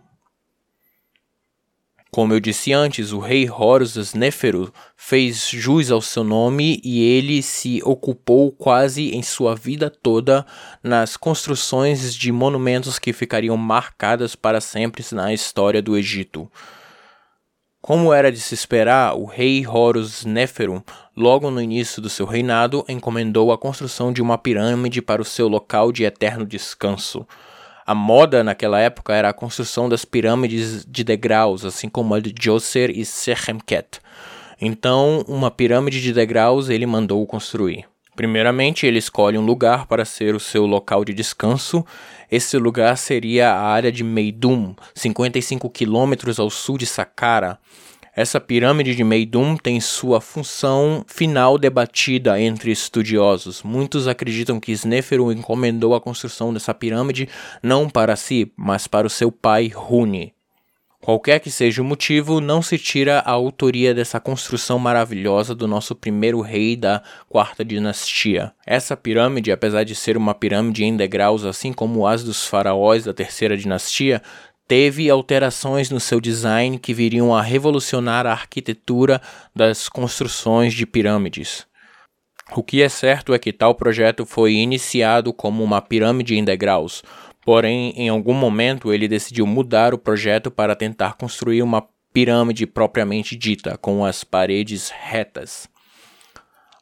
Como 2.09 2.33
eu 2.33 2.39
disse 2.39 2.71
antes, 2.71 3.11
o 3.11 3.19
rei 3.19 3.49
Horus 3.49 3.97
Snéfero 3.97 4.73
fez 4.95 5.49
jus 5.49 5.91
ao 5.91 6.01
seu 6.01 6.23
nome 6.23 6.79
e 6.81 7.01
ele 7.01 7.43
se 7.43 7.81
ocupou 7.83 8.53
quase 8.53 9.13
em 9.13 9.21
sua 9.21 9.53
vida 9.53 9.89
toda 9.89 10.45
nas 10.81 11.17
construções 11.17 12.15
de 12.15 12.31
monumentos 12.31 12.97
que 12.97 13.11
ficariam 13.11 13.57
marcadas 13.57 14.33
para 14.33 14.61
sempre 14.61 15.03
na 15.11 15.33
história 15.33 15.81
do 15.81 15.97
Egito. 15.97 16.49
Como 17.81 18.13
era 18.13 18.31
de 18.31 18.39
se 18.39 18.53
esperar, 18.53 19.15
o 19.17 19.25
rei 19.25 19.65
Horus 19.65 20.23
Néferum, 20.23 20.83
logo 21.17 21.49
no 21.49 21.59
início 21.59 21.99
do 21.99 22.11
seu 22.11 22.27
reinado, 22.27 22.85
encomendou 22.87 23.51
a 23.51 23.57
construção 23.57 24.13
de 24.13 24.21
uma 24.21 24.37
pirâmide 24.37 25.01
para 25.01 25.19
o 25.19 25.25
seu 25.25 25.47
local 25.47 25.91
de 25.91 26.03
eterno 26.03 26.45
descanso. 26.45 27.25
A 27.83 27.95
moda 27.95 28.43
naquela 28.43 28.79
época 28.79 29.15
era 29.15 29.29
a 29.29 29.33
construção 29.33 29.89
das 29.89 30.05
pirâmides 30.05 30.85
de 30.85 31.03
degraus, 31.03 31.65
assim 31.65 31.89
como 31.89 32.13
a 32.13 32.19
de 32.19 32.31
Djoser 32.31 32.91
e 32.91 33.03
Sechemket. 33.03 33.99
Então, 34.61 35.25
uma 35.27 35.49
pirâmide 35.49 35.99
de 35.99 36.13
degraus 36.13 36.69
ele 36.69 36.85
mandou 36.85 37.25
construir. 37.25 37.90
Primeiramente, 38.21 38.85
ele 38.85 38.99
escolhe 38.99 39.35
um 39.35 39.43
lugar 39.43 39.87
para 39.87 40.05
ser 40.05 40.35
o 40.35 40.39
seu 40.39 40.67
local 40.67 41.03
de 41.03 41.11
descanso. 41.11 41.83
Esse 42.29 42.55
lugar 42.55 42.95
seria 42.95 43.49
a 43.49 43.59
área 43.59 43.91
de 43.91 44.03
Meidum, 44.03 44.75
55 44.93 45.67
quilômetros 45.71 46.39
ao 46.39 46.47
sul 46.47 46.77
de 46.77 46.85
Saqqara. 46.85 47.57
Essa 48.15 48.39
pirâmide 48.39 48.95
de 48.95 49.03
Meidum 49.03 49.57
tem 49.57 49.81
sua 49.81 50.21
função 50.21 51.03
final 51.07 51.57
debatida 51.57 52.39
entre 52.39 52.69
estudiosos. 52.69 53.63
Muitos 53.63 54.07
acreditam 54.07 54.59
que 54.59 54.71
Snéfero 54.71 55.31
encomendou 55.31 55.95
a 55.95 55.99
construção 55.99 56.53
dessa 56.53 56.75
pirâmide 56.75 57.27
não 57.63 57.89
para 57.89 58.15
si, 58.15 58.53
mas 58.55 58.85
para 58.85 59.07
o 59.07 59.09
seu 59.09 59.31
pai 59.31 59.71
Huni. 59.75 60.31
Qualquer 61.01 61.39
que 61.39 61.49
seja 61.49 61.81
o 61.81 61.85
motivo, 61.85 62.39
não 62.39 62.61
se 62.61 62.77
tira 62.77 63.19
a 63.19 63.31
autoria 63.31 63.91
dessa 63.91 64.19
construção 64.19 64.77
maravilhosa 64.77 65.55
do 65.55 65.67
nosso 65.67 65.95
primeiro 65.95 66.41
rei 66.41 66.75
da 66.75 67.01
quarta 67.27 67.65
dinastia. 67.65 68.53
Essa 68.67 68.95
pirâmide, 68.95 69.51
apesar 69.51 69.83
de 69.83 69.95
ser 69.95 70.15
uma 70.15 70.35
pirâmide 70.35 70.83
em 70.83 70.95
degraus, 70.95 71.43
assim 71.43 71.73
como 71.73 72.05
as 72.05 72.23
dos 72.23 72.45
faraós 72.45 73.05
da 73.05 73.15
terceira 73.15 73.57
dinastia, 73.57 74.21
teve 74.67 75.09
alterações 75.09 75.89
no 75.89 75.99
seu 75.99 76.21
design 76.21 76.77
que 76.77 76.93
viriam 76.93 77.35
a 77.35 77.41
revolucionar 77.41 78.27
a 78.27 78.31
arquitetura 78.31 79.19
das 79.55 79.89
construções 79.89 80.71
de 80.71 80.85
pirâmides. 80.85 81.65
O 82.55 82.61
que 82.61 82.81
é 82.81 82.89
certo 82.89 83.33
é 83.33 83.39
que 83.39 83.51
tal 83.51 83.73
projeto 83.73 84.23
foi 84.23 84.53
iniciado 84.53 85.33
como 85.33 85.63
uma 85.63 85.81
pirâmide 85.81 86.35
em 86.35 86.43
degraus, 86.43 87.01
Porém, 87.43 87.93
em 87.95 88.09
algum 88.09 88.33
momento, 88.33 88.93
ele 88.93 89.07
decidiu 89.07 89.47
mudar 89.47 89.93
o 89.93 89.97
projeto 89.97 90.51
para 90.51 90.75
tentar 90.75 91.13
construir 91.13 91.63
uma 91.63 91.83
pirâmide 92.13 92.67
propriamente 92.67 93.35
dita, 93.35 93.77
com 93.77 94.05
as 94.05 94.23
paredes 94.23 94.89
retas. 94.89 95.67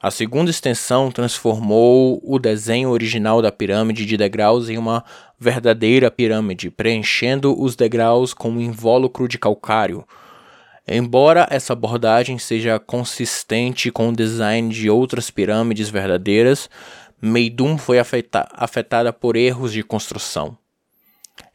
A 0.01 0.10
segunda 0.10 0.50
extensão 0.50 1.12
transformou 1.12 2.22
o 2.24 2.39
desenho 2.39 2.89
original 2.89 3.42
da 3.42 3.51
pirâmide 3.51 4.06
de 4.06 4.16
degraus 4.16 4.70
em 4.70 4.78
uma 4.78 5.04
verdadeira 5.38 6.10
pirâmide, 6.10 6.70
preenchendo 6.70 7.62
os 7.62 7.75
degraus 7.75 8.34
com 8.34 8.50
um 8.50 8.62
invólucro 8.62 9.28
de 9.28 9.38
calcário. 9.38 10.06
Embora 10.88 11.46
essa 11.51 11.74
abordagem 11.74 12.39
seja 12.39 12.80
consistente 12.80 13.92
com 13.92 14.10
o 14.10 14.16
design 14.16 14.70
de 14.74 14.89
outras 14.89 15.30
pirâmides 15.30 15.89
verdadeiras, 15.89 16.70
Meidum 17.21 17.77
foi 17.77 17.99
afeta 17.99 18.47
afetada 18.53 19.11
por 19.11 19.35
erros 19.35 19.73
de 19.73 19.83
construção. 19.83 20.57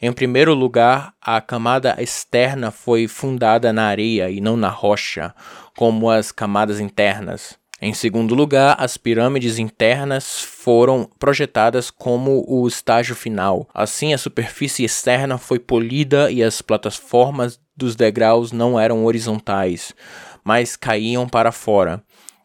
Em 0.01 0.13
primeiro 0.13 0.55
lugar, 0.55 1.15
a 1.21 1.41
camada 1.41 1.97
externa 1.99 2.71
foi 2.71 3.09
fundada 3.09 3.73
na 3.73 3.85
areia 3.87 4.31
e 4.31 4.41
não 4.41 4.57
na 4.57 4.69
rocha, 4.69 5.35
como 5.77 6.11
as 6.11 6.31
camadas 6.31 6.81
internas. 6.81 7.59
Em 7.81 7.93
segundo 7.93 8.35
lugar, 8.35 8.77
as 8.79 8.97
pirâmides 8.97 9.59
internas 9.59 10.41
foram 10.41 11.09
projetadas 11.19 11.91
como 11.91 12.45
o 12.49 12.67
estágio 12.67 13.15
final. 13.15 13.69
Assim, 13.75 14.15
a 14.15 14.19
superfície 14.19 14.85
externa 14.85 15.39
foi 15.39 15.59
polida 15.59 16.31
e 16.31 16.43
as 16.43 16.63
plataformas 16.63 17.61
dos 17.77 17.97
degraus 17.97 18.53
não 18.53 18.79
eram 18.79 19.05
horizontais, 19.05 19.95
mas 20.43 20.77
caíam 20.77 21.29
para 21.29 21.51
fora. 21.51 22.03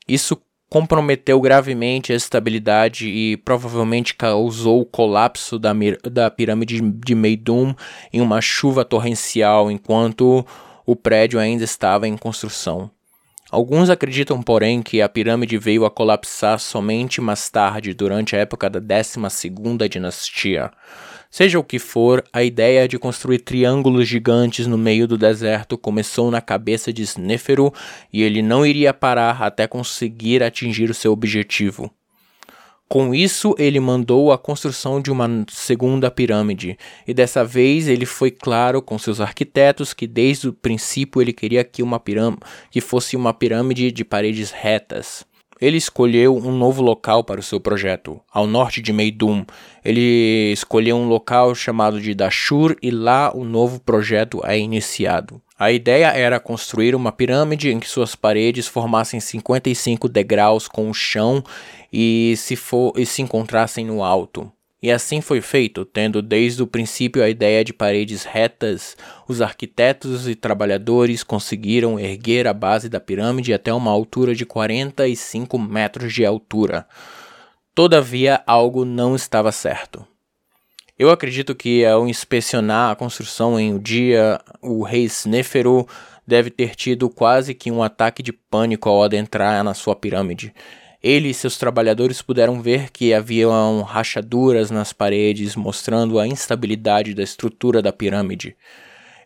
Isso 0.07 0.35
comprometeu 0.69 1.41
gravemente 1.41 2.13
a 2.13 2.15
estabilidade 2.15 3.09
e 3.09 3.37
provavelmente 3.37 4.13
causou 4.13 4.81
o 4.81 4.85
colapso 4.85 5.57
da, 5.57 5.71
da 6.11 6.29
pirâmide 6.29 6.79
de 6.79 7.15
Meidum 7.15 7.73
em 8.13 8.21
uma 8.21 8.39
chuva 8.39 8.85
torrencial 8.85 9.71
enquanto 9.71 10.45
o 10.85 10.95
prédio 10.95 11.39
ainda 11.39 11.63
estava 11.63 12.07
em 12.07 12.15
construção. 12.15 12.91
Alguns 13.51 13.89
acreditam, 13.89 14.43
porém, 14.43 14.83
que 14.83 15.01
a 15.01 15.09
pirâmide 15.09 15.57
veio 15.57 15.83
a 15.83 15.89
colapsar 15.89 16.59
somente 16.59 17.19
mais 17.19 17.49
tarde, 17.49 17.95
durante 17.95 18.35
a 18.35 18.39
época 18.39 18.69
da 18.69 18.79
12ª 18.79 19.89
dinastia. 19.89 20.69
Seja 21.31 21.57
o 21.57 21.63
que 21.63 21.79
for, 21.79 22.23
a 22.31 22.43
ideia 22.43 22.87
de 22.87 22.99
construir 22.99 23.39
triângulos 23.39 24.07
gigantes 24.07 24.67
no 24.67 24.77
meio 24.77 25.07
do 25.07 25.17
deserto 25.17 25.79
começou 25.79 26.29
na 26.29 26.41
cabeça 26.41 26.93
de 26.93 27.01
Snéfero 27.03 27.73
e 28.13 28.21
ele 28.21 28.43
não 28.43 28.63
iria 28.63 28.93
parar 28.93 29.41
até 29.41 29.65
conseguir 29.65 30.43
atingir 30.43 30.89
o 30.91 30.93
seu 30.93 31.11
objetivo. 31.11 31.91
Com 32.89 33.13
isso, 33.13 33.53
ele 33.59 33.79
mandou 33.79 34.31
a 34.31 34.37
construção 34.37 34.99
de 34.99 35.11
uma 35.11 35.45
segunda 35.47 36.09
pirâmide, 36.09 36.75
e 37.07 37.13
dessa 37.13 37.45
vez 37.45 37.87
ele 37.87 38.03
foi 38.03 38.31
claro 38.31 38.81
com 38.81 38.97
seus 38.97 39.21
arquitetos 39.21 39.93
que 39.93 40.07
desde 40.07 40.49
o 40.49 40.53
princípio 40.53 41.21
ele 41.21 41.31
queria 41.31 41.63
que 41.63 41.83
uma 41.83 41.99
pirâmide 41.99 42.41
que 42.71 42.81
fosse 42.81 43.15
uma 43.15 43.31
pirâmide 43.31 43.91
de 43.91 44.03
paredes 44.03 44.49
retas. 44.49 45.23
Ele 45.61 45.77
escolheu 45.77 46.35
um 46.35 46.51
novo 46.51 46.81
local 46.81 47.23
para 47.23 47.39
o 47.39 47.43
seu 47.43 47.59
projeto, 47.59 48.19
ao 48.33 48.47
norte 48.47 48.81
de 48.81 48.91
Meidum. 48.91 49.45
Ele 49.85 50.51
escolheu 50.51 50.97
um 50.97 51.07
local 51.07 51.53
chamado 51.53 52.01
de 52.01 52.15
Dashur 52.15 52.75
e 52.81 52.89
lá 52.89 53.31
o 53.35 53.43
novo 53.43 53.79
projeto 53.79 54.41
é 54.43 54.57
iniciado. 54.57 55.39
A 55.59 55.73
ideia 55.73 56.07
era 56.07 56.39
construir 56.39 56.95
uma 56.95 57.11
pirâmide 57.11 57.69
em 57.69 57.81
que 57.81 57.89
suas 57.89 58.15
paredes 58.15 58.65
formassem 58.65 59.19
55 59.19 60.07
degraus 60.07 60.69
com 60.69 60.89
o 60.89 60.93
chão 60.93 61.43
e 61.91 62.33
se, 62.37 62.55
for, 62.55 62.93
e 62.95 63.05
se 63.05 63.21
encontrassem 63.21 63.85
no 63.85 64.01
alto. 64.01 64.49
E 64.81 64.89
assim 64.89 65.19
foi 65.19 65.41
feito, 65.41 65.83
tendo 65.83 66.21
desde 66.21 66.63
o 66.63 66.67
princípio 66.67 67.21
a 67.21 67.29
ideia 67.29 67.65
de 67.65 67.73
paredes 67.73 68.23
retas, 68.23 68.95
os 69.27 69.41
arquitetos 69.41 70.29
e 70.29 70.33
trabalhadores 70.33 71.21
conseguiram 71.21 71.99
erguer 71.99 72.47
a 72.47 72.53
base 72.53 72.87
da 72.87 73.01
pirâmide 73.01 73.53
até 73.53 73.73
uma 73.73 73.91
altura 73.91 74.33
de 74.33 74.45
45 74.45 75.59
metros 75.59 76.13
de 76.13 76.25
altura. 76.25 76.87
Todavia, 77.75 78.41
algo 78.47 78.85
não 78.85 79.13
estava 79.13 79.51
certo. 79.51 80.07
Eu 80.99 81.09
acredito 81.09 81.55
que 81.55 81.85
ao 81.85 82.09
inspecionar 82.09 82.91
a 82.91 82.95
construção 82.95 83.57
em 83.57 83.73
um 83.73 83.79
dia, 83.79 84.37
o 84.61 84.83
rei 84.83 85.05
Snéfero 85.05 85.87
deve 86.27 86.49
ter 86.49 86.75
tido 86.75 87.09
quase 87.09 87.53
que 87.53 87.71
um 87.71 87.81
ataque 87.81 88.21
de 88.21 88.33
pânico 88.33 88.89
ao 88.89 89.01
adentrar 89.01 89.63
na 89.63 89.73
sua 89.73 89.95
pirâmide. 89.95 90.53
Ele 91.01 91.29
e 91.29 91.33
seus 91.33 91.57
trabalhadores 91.57 92.21
puderam 92.21 92.61
ver 92.61 92.89
que 92.91 93.13
haviam 93.13 93.81
rachaduras 93.81 94.69
nas 94.69 94.91
paredes, 94.91 95.55
mostrando 95.55 96.19
a 96.19 96.27
instabilidade 96.27 97.13
da 97.13 97.23
estrutura 97.23 97.81
da 97.81 97.93
pirâmide. 97.93 98.57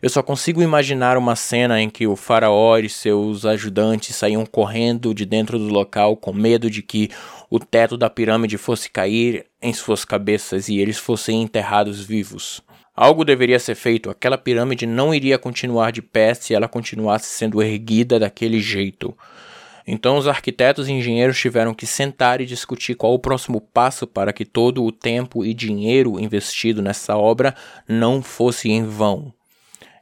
Eu 0.04 0.10
só 0.10 0.22
consigo 0.22 0.60
imaginar 0.60 1.16
uma 1.16 1.34
cena 1.34 1.80
em 1.80 1.88
que 1.88 2.06
o 2.06 2.14
faraó 2.14 2.76
e 2.76 2.90
seus 2.90 3.46
ajudantes 3.46 4.14
saíam 4.14 4.44
correndo 4.44 5.14
de 5.14 5.24
dentro 5.24 5.58
do 5.58 5.68
local 5.68 6.14
com 6.14 6.30
medo 6.30 6.68
de 6.68 6.82
que 6.82 7.08
o 7.48 7.58
teto 7.58 7.96
da 7.96 8.10
pirâmide 8.10 8.58
fosse 8.58 8.90
cair 8.90 9.46
em 9.62 9.72
suas 9.72 10.04
cabeças 10.04 10.68
e 10.68 10.76
eles 10.78 10.98
fossem 10.98 11.40
enterrados 11.40 12.04
vivos. 12.04 12.60
Algo 12.94 13.24
deveria 13.24 13.58
ser 13.58 13.76
feito, 13.76 14.10
aquela 14.10 14.36
pirâmide 14.36 14.84
não 14.84 15.14
iria 15.14 15.38
continuar 15.38 15.90
de 15.90 16.02
pé 16.02 16.34
se 16.34 16.52
ela 16.52 16.68
continuasse 16.68 17.28
sendo 17.28 17.62
erguida 17.62 18.18
daquele 18.18 18.60
jeito. 18.60 19.16
Então 19.86 20.18
os 20.18 20.28
arquitetos 20.28 20.86
e 20.86 20.92
engenheiros 20.92 21.40
tiveram 21.40 21.72
que 21.72 21.86
sentar 21.86 22.42
e 22.42 22.44
discutir 22.44 22.94
qual 22.94 23.14
o 23.14 23.18
próximo 23.18 23.58
passo 23.58 24.06
para 24.06 24.34
que 24.34 24.44
todo 24.44 24.84
o 24.84 24.92
tempo 24.92 25.46
e 25.46 25.54
dinheiro 25.54 26.20
investido 26.20 26.82
nessa 26.82 27.16
obra 27.16 27.54
não 27.88 28.20
fosse 28.20 28.68
em 28.68 28.84
vão. 28.84 29.32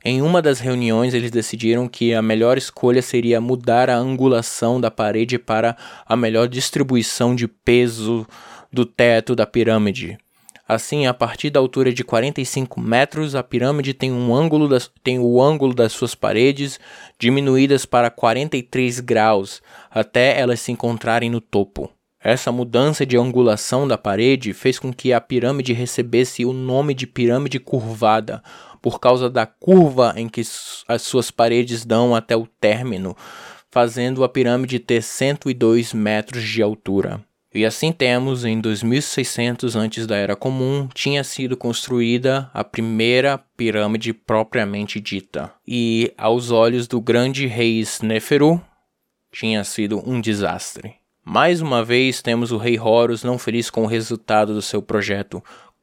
Em 0.04 0.21
uma 0.21 0.42
das 0.42 0.59
reuniões, 0.59 1.14
eles 1.14 1.30
decidiram 1.30 1.87
que 1.87 2.12
a 2.12 2.21
melhor 2.21 2.59
escolha 2.59 3.00
seria 3.00 3.40
mudar 3.40 3.88
a 3.88 3.97
angulação 3.97 4.80
da 4.80 4.90
parede 4.90 5.38
para 5.38 5.76
a 6.04 6.16
melhor 6.16 6.49
distribuição 6.49 7.37
de 7.37 7.47
peso 7.47 8.26
do 8.73 8.85
teto 8.85 9.37
da 9.37 9.47
pirâmide. 9.47 10.18
Assim, 10.66 11.06
a 11.06 11.14
partir 11.14 11.50
da 11.50 11.61
altura 11.61 11.92
de 11.92 12.02
45 12.02 12.80
metros, 12.80 13.35
a 13.35 13.42
pirâmide 13.42 13.94
tem, 13.94 14.11
um 14.11 14.35
ângulo 14.35 14.68
das, 14.68 14.90
tem 15.04 15.18
o 15.21 15.40
ângulo 15.40 15.75
das 15.75 15.92
suas 15.92 16.14
paredes 16.14 16.80
diminuídas 17.18 17.85
para 17.85 18.11
43 18.11 18.99
graus, 19.00 19.62
até 19.90 20.40
elas 20.40 20.61
se 20.61 20.73
encontrarem 20.73 21.30
no 21.30 21.40
topo. 21.40 21.90
Essa 22.25 22.52
mudança 22.52 23.04
de 23.04 23.16
angulação 23.16 23.87
da 23.87 23.99
parede 23.99 24.52
fez 24.52 24.78
com 24.78 24.92
que 24.92 25.12
a 25.12 25.21
pirâmide 25.21 25.73
recebesse 25.73 26.44
o 26.44 26.53
nome 26.53 26.94
de 26.94 27.07
pirâmide 27.07 27.59
curvada, 27.59 28.40
por 28.83 28.99
causa 28.99 29.31
da 29.31 29.47
curva 29.47 30.12
em 30.16 30.29
que 30.29 30.42
as 30.88 31.03
suas 31.03 31.31
paredes 31.31 31.85
dão 31.87 32.14
até 32.14 32.37
o 32.37 32.47
término, 32.47 33.16
fazendo 33.71 34.25
a 34.25 34.29
pirâmide 34.29 34.79
ter 34.79 35.03
102 35.03 35.95
metros 35.95 36.42
de 36.42 36.61
altura. 36.61 37.25
E 37.55 37.66
assim 37.66 37.92
temos, 37.92 38.47
em 38.47 38.59
2600 38.59 39.77
antes 39.77 40.07
da 40.07 40.16
Era 40.16 40.35
Comum, 40.35 40.88
tinha 40.95 41.23
sido 41.23 41.55
construída 41.55 42.51
a 42.53 42.64
primeira 42.64 43.38
pirâmide 43.57 44.14
propriamente 44.14 44.99
dita. 44.99 45.53
E 45.68 46.12
aos 46.16 46.51
olhos 46.51 46.88
do 46.88 46.99
grande 47.01 47.47
rei 47.47 47.81
Snéferu, 47.81 48.61
tinha 49.31 49.62
sido 49.64 50.03
um 50.09 50.18
desastre. 50.18 50.95
Mais 51.25 51.61
uma 51.61 51.85
vez 51.85 52.21
temos 52.21 52.51
o 52.53 52.57
rei 52.57 52.81
Horus 52.81 53.23
não 53.23 53.38
feliz 53.38 53.71
com 53.71 53.85
o 53.85 53.87
resultado 53.87 54.55
do 54.55 54.62
seu 54.62 54.83
projeto, 54.83 55.42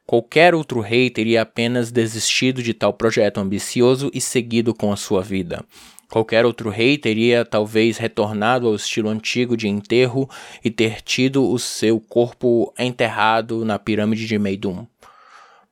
Qualquer 0.09 0.55
outro 0.55 0.79
rei 0.79 1.07
teria 1.07 1.43
apenas 1.43 1.91
desistido 1.91 2.63
de 2.63 2.73
tal 2.73 2.91
projeto 2.91 3.39
ambicioso 3.39 4.09
e 4.11 4.19
seguido 4.19 4.73
com 4.73 4.91
a 4.91 4.95
sua 4.95 5.21
vida. 5.21 5.63
Qualquer 6.09 6.47
outro 6.47 6.71
rei 6.71 6.97
teria 6.97 7.45
talvez 7.45 7.99
retornado 7.99 8.65
ao 8.65 8.73
estilo 8.73 9.07
antigo 9.07 9.55
de 9.55 9.67
enterro 9.67 10.27
e 10.65 10.71
ter 10.71 11.03
tido 11.03 11.47
o 11.47 11.59
seu 11.59 11.99
corpo 11.99 12.73
enterrado 12.79 13.63
na 13.63 13.77
pirâmide 13.77 14.25
de 14.25 14.39
Meidum. 14.39 14.87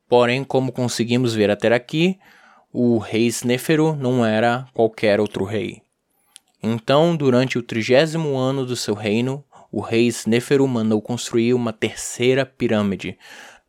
Porém, 0.08 0.44
como 0.44 0.72
conseguimos 0.72 1.34
ver 1.34 1.50
até 1.50 1.74
aqui, 1.74 2.20
o 2.72 3.00
rei 3.00 3.26
Snéfero 3.32 3.96
não 3.96 4.24
era 4.24 4.68
qualquer 4.72 5.20
outro 5.20 5.46
rei. 5.46 5.82
Então, 6.62 7.18
durante 7.18 7.58
o 7.58 7.64
trigésimo 7.64 8.38
ano 8.38 8.68
do 8.68 8.76
seu 8.76 8.94
reino, 8.94 9.44
o 9.72 9.82
rei 9.82 10.08
Snéfero 10.08 10.68
mandou 10.68 11.02
construir 11.02 11.56
uma 11.56 11.74
terceira 11.74 12.46
pirâmide, 12.46 13.18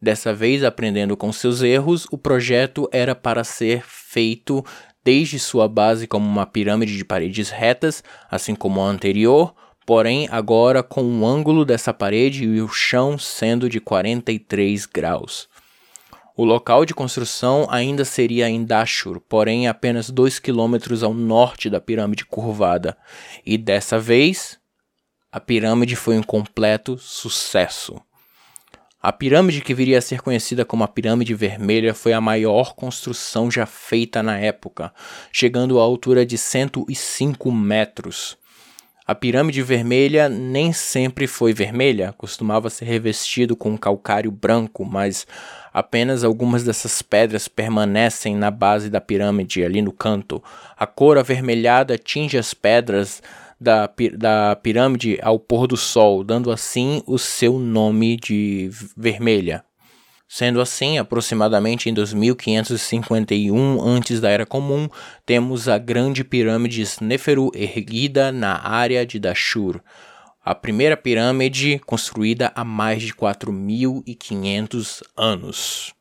Dessa 0.00 0.32
vez, 0.32 0.62
aprendendo 0.62 1.16
com 1.16 1.32
seus 1.32 1.60
erros, 1.60 2.06
o 2.12 2.16
projeto 2.16 2.88
era 2.92 3.14
para 3.14 3.42
ser 3.42 3.82
feito 3.84 4.64
desde 5.04 5.38
sua 5.38 5.66
base 5.66 6.06
como 6.06 6.26
uma 6.26 6.46
pirâmide 6.46 6.96
de 6.96 7.04
paredes 7.04 7.50
retas, 7.50 8.04
assim 8.30 8.54
como 8.54 8.80
a 8.80 8.86
anterior, 8.86 9.54
porém 9.84 10.28
agora 10.30 10.82
com 10.82 11.02
o 11.02 11.26
ângulo 11.26 11.64
dessa 11.64 11.92
parede 11.92 12.44
e 12.44 12.60
o 12.60 12.68
chão 12.68 13.18
sendo 13.18 13.68
de 13.68 13.80
43 13.80 14.86
graus. 14.86 15.48
O 16.36 16.44
local 16.44 16.84
de 16.84 16.94
construção 16.94 17.66
ainda 17.68 18.04
seria 18.04 18.48
em 18.48 18.64
Dashur, 18.64 19.18
porém 19.18 19.66
apenas 19.66 20.10
2 20.10 20.38
quilômetros 20.38 21.02
ao 21.02 21.12
norte 21.12 21.68
da 21.68 21.80
pirâmide 21.80 22.24
curvada, 22.24 22.96
e 23.44 23.58
dessa 23.58 23.98
vez 23.98 24.60
a 25.32 25.40
pirâmide 25.40 25.96
foi 25.96 26.16
um 26.16 26.22
completo 26.22 26.96
sucesso. 26.96 28.00
A 29.00 29.12
pirâmide 29.12 29.60
que 29.60 29.72
viria 29.72 29.98
a 29.98 30.02
ser 30.02 30.20
conhecida 30.20 30.64
como 30.64 30.82
a 30.82 30.88
Pirâmide 30.88 31.32
Vermelha 31.32 31.94
foi 31.94 32.12
a 32.12 32.20
maior 32.20 32.74
construção 32.74 33.48
já 33.48 33.64
feita 33.64 34.24
na 34.24 34.36
época, 34.38 34.92
chegando 35.30 35.78
à 35.78 35.82
altura 35.82 36.26
de 36.26 36.36
105 36.36 37.52
metros. 37.52 38.36
A 39.06 39.14
pirâmide 39.14 39.62
vermelha 39.62 40.28
nem 40.28 40.70
sempre 40.70 41.26
foi 41.26 41.54
vermelha, 41.54 42.12
costumava 42.18 42.68
ser 42.68 42.84
revestido 42.84 43.56
com 43.56 43.78
calcário 43.78 44.30
branco, 44.30 44.84
mas 44.84 45.26
apenas 45.72 46.24
algumas 46.24 46.62
dessas 46.62 47.00
pedras 47.00 47.48
permanecem 47.48 48.36
na 48.36 48.50
base 48.50 48.90
da 48.90 49.00
pirâmide, 49.00 49.64
ali 49.64 49.80
no 49.80 49.92
canto. 49.92 50.42
A 50.76 50.86
cor 50.86 51.16
avermelhada 51.16 51.96
tinge 51.96 52.36
as 52.36 52.52
pedras 52.52 53.22
da, 53.60 53.90
da 54.16 54.56
pirâmide 54.56 55.18
ao 55.22 55.38
pôr 55.38 55.66
do 55.66 55.76
sol, 55.76 56.22
dando 56.22 56.50
assim 56.50 57.02
o 57.06 57.18
seu 57.18 57.58
nome 57.58 58.16
de 58.16 58.70
vermelha. 58.96 59.64
Sendo 60.28 60.60
assim, 60.60 60.98
aproximadamente 60.98 61.88
em 61.88 61.94
2551 61.94 63.80
antes 63.80 64.20
da 64.20 64.28
Era 64.28 64.44
Comum, 64.44 64.88
temos 65.24 65.68
a 65.68 65.78
Grande 65.78 66.22
Pirâmide 66.22 66.82
Sneferu 66.82 67.50
erguida 67.54 68.30
na 68.30 68.60
área 68.62 69.06
de 69.06 69.18
Dashur, 69.18 69.80
a 70.48 70.54
primeira 70.54 70.96
pirâmide 70.96 71.78
construída 71.80 72.50
há 72.54 72.64
mais 72.64 73.02
de 73.02 73.12
4500 73.12 75.02
anos. 75.14 75.97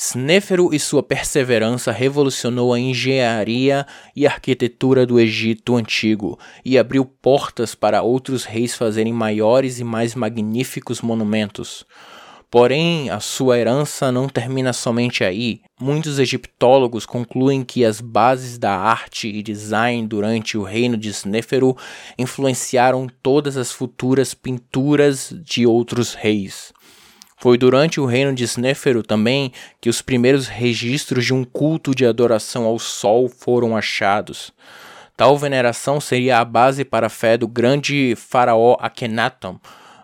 Snéfero 0.00 0.72
e 0.72 0.78
sua 0.78 1.02
perseverança 1.02 1.90
revolucionou 1.90 2.72
a 2.72 2.78
engenharia 2.78 3.84
e 4.14 4.28
arquitetura 4.28 5.04
do 5.04 5.18
Egito 5.18 5.74
antigo 5.74 6.38
e 6.64 6.78
abriu 6.78 7.04
portas 7.04 7.74
para 7.74 8.00
outros 8.00 8.44
reis 8.44 8.76
fazerem 8.76 9.12
maiores 9.12 9.80
e 9.80 9.84
mais 9.84 10.14
magníficos 10.14 11.00
monumentos. 11.00 11.84
Porém, 12.48 13.10
a 13.10 13.18
sua 13.18 13.58
herança 13.58 14.12
não 14.12 14.28
termina 14.28 14.72
somente 14.72 15.24
aí. 15.24 15.62
Muitos 15.80 16.20
egiptólogos 16.20 17.04
concluem 17.04 17.64
que 17.64 17.84
as 17.84 18.00
bases 18.00 18.56
da 18.56 18.76
arte 18.76 19.26
e 19.26 19.42
design 19.42 20.06
durante 20.06 20.56
o 20.56 20.62
reino 20.62 20.96
de 20.96 21.08
Sneferu 21.08 21.76
influenciaram 22.16 23.08
todas 23.20 23.56
as 23.56 23.72
futuras 23.72 24.32
pinturas 24.32 25.34
de 25.42 25.66
outros 25.66 26.14
reis. 26.14 26.72
Foi 27.40 27.56
durante 27.56 28.00
o 28.00 28.04
reino 28.04 28.34
de 28.34 28.42
Sneferu 28.44 29.02
também 29.02 29.52
que 29.80 29.88
os 29.88 30.02
primeiros 30.02 30.48
registros 30.48 31.24
de 31.24 31.32
um 31.32 31.44
culto 31.44 31.94
de 31.94 32.04
adoração 32.04 32.64
ao 32.64 32.78
sol 32.80 33.28
foram 33.28 33.76
achados. 33.76 34.52
Tal 35.16 35.38
veneração 35.38 36.00
seria 36.00 36.38
a 36.38 36.44
base 36.44 36.84
para 36.84 37.06
a 37.06 37.10
fé 37.10 37.36
do 37.36 37.46
grande 37.46 38.14
faraó 38.16 38.76
Akhenaton, 38.80 39.58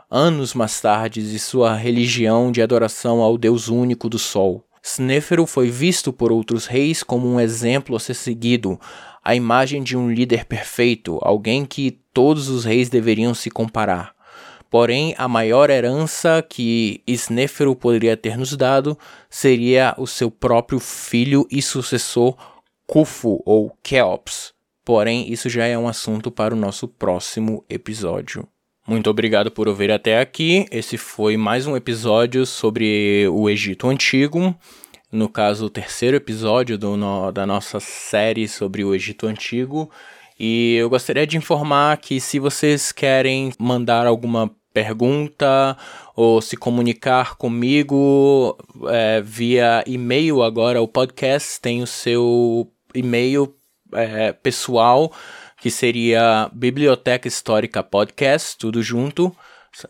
anos 0.08 0.54
mais 0.54 0.80
tarde 0.80 1.28
de 1.28 1.38
sua 1.40 1.74
religião 1.74 2.52
de 2.52 2.62
adoração 2.62 3.20
ao 3.20 3.36
Deus 3.36 3.68
único 3.68 4.08
do 4.08 4.18
Sol. 4.18 4.64
Snéfero 4.80 5.46
foi 5.46 5.70
visto 5.70 6.12
por 6.12 6.30
outros 6.30 6.66
reis 6.66 7.02
como 7.02 7.26
um 7.26 7.40
exemplo 7.40 7.96
a 7.96 8.00
ser 8.00 8.14
seguido, 8.14 8.78
a 9.24 9.34
imagem 9.34 9.82
de 9.82 9.96
um 9.96 10.10
líder 10.10 10.44
perfeito, 10.44 11.18
alguém 11.22 11.64
que 11.64 11.98
todos 12.12 12.48
os 12.48 12.64
reis 12.64 12.88
deveriam 12.88 13.34
se 13.34 13.50
comparar. 13.50 14.13
Porém, 14.74 15.14
a 15.16 15.28
maior 15.28 15.70
herança 15.70 16.42
que 16.42 17.00
Snéfero 17.06 17.76
poderia 17.76 18.16
ter 18.16 18.36
nos 18.36 18.56
dado 18.56 18.98
seria 19.30 19.94
o 19.96 20.04
seu 20.04 20.32
próprio 20.32 20.80
filho 20.80 21.46
e 21.48 21.62
sucessor 21.62 22.36
Khufu 22.84 23.40
ou 23.46 23.70
Keops. 23.84 24.52
Porém, 24.84 25.32
isso 25.32 25.48
já 25.48 25.64
é 25.64 25.78
um 25.78 25.86
assunto 25.86 26.28
para 26.28 26.52
o 26.52 26.58
nosso 26.58 26.88
próximo 26.88 27.64
episódio. 27.70 28.48
Muito 28.84 29.08
obrigado 29.08 29.48
por 29.48 29.68
ouvir 29.68 29.92
até 29.92 30.18
aqui. 30.18 30.66
Esse 30.72 30.96
foi 30.98 31.36
mais 31.36 31.68
um 31.68 31.76
episódio 31.76 32.44
sobre 32.44 33.28
o 33.28 33.48
Egito 33.48 33.86
Antigo. 33.86 34.56
No 35.12 35.28
caso, 35.28 35.66
o 35.66 35.70
terceiro 35.70 36.16
episódio 36.16 36.76
do, 36.76 36.96
no, 36.96 37.30
da 37.30 37.46
nossa 37.46 37.78
série 37.78 38.48
sobre 38.48 38.84
o 38.84 38.92
Egito 38.92 39.28
Antigo. 39.28 39.88
E 40.36 40.74
eu 40.74 40.90
gostaria 40.90 41.24
de 41.24 41.36
informar 41.36 41.96
que 41.98 42.18
se 42.18 42.40
vocês 42.40 42.90
querem 42.90 43.52
mandar 43.56 44.04
alguma 44.04 44.50
pergunta 44.74 45.76
ou 46.16 46.42
se 46.42 46.56
comunicar 46.56 47.36
comigo 47.36 48.58
é, 48.88 49.22
via 49.22 49.84
e-mail 49.86 50.42
agora, 50.42 50.82
o 50.82 50.88
podcast 50.88 51.60
tem 51.60 51.80
o 51.82 51.86
seu 51.86 52.70
e-mail 52.94 53.54
é, 53.92 54.32
pessoal 54.32 55.12
que 55.60 55.70
seria 55.70 56.50
Biblioteca 56.52 57.26
Histórica 57.26 57.82
Podcast, 57.82 58.58
tudo 58.58 58.82
junto, 58.82 59.34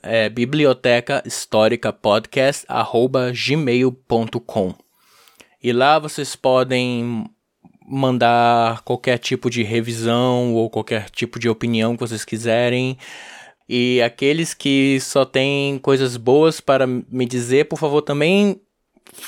é 0.03 0.29
biblioteca 0.29 1.23
histórica 1.27 1.93
podcast 1.93 2.65
arroba 2.69 3.33
gmail.com 3.33 4.75
e 5.63 5.73
lá 5.73 5.99
vocês 5.99 6.37
podem 6.37 7.25
mandar 7.87 8.83
qualquer 8.83 9.19
tipo 9.19 9.51
de 9.51 9.63
revisão 9.63 10.55
ou 10.55 10.71
qualquer 10.71 11.11
tipo 11.11 11.39
de 11.39 11.49
opinião 11.49 11.95
que 11.95 12.01
vocês 12.01 12.25
quiserem. 12.25 12.99
E 13.69 14.03
aqueles 14.03 14.53
que 14.53 14.99
só 15.01 15.25
têm 15.25 15.79
coisas 15.79 16.17
boas 16.17 16.61
para 16.61 16.87
me 16.87 17.25
dizer, 17.27 17.65
por 17.67 17.79
favor, 17.79 18.03
também 18.03 18.61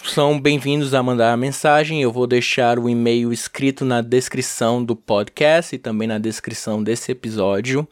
são 0.05 0.39
bem-vindos 0.39 0.93
a 0.95 1.03
mandar 1.03 1.33
a 1.33 1.37
mensagem. 1.37 2.03
Eu 2.03 2.13
vou 2.13 2.27
deixar 2.27 2.79
o 2.79 2.89
e-mail 2.89 3.33
escrito 3.33 3.85
na 3.85 4.03
descrição 4.03 4.85
do 4.85 4.95
podcast 4.95 5.75
e 5.75 5.79
também 5.79 6.07
na 6.07 6.19
descrição 6.19 6.83
desse 6.83 7.13
episódio. 7.13 7.89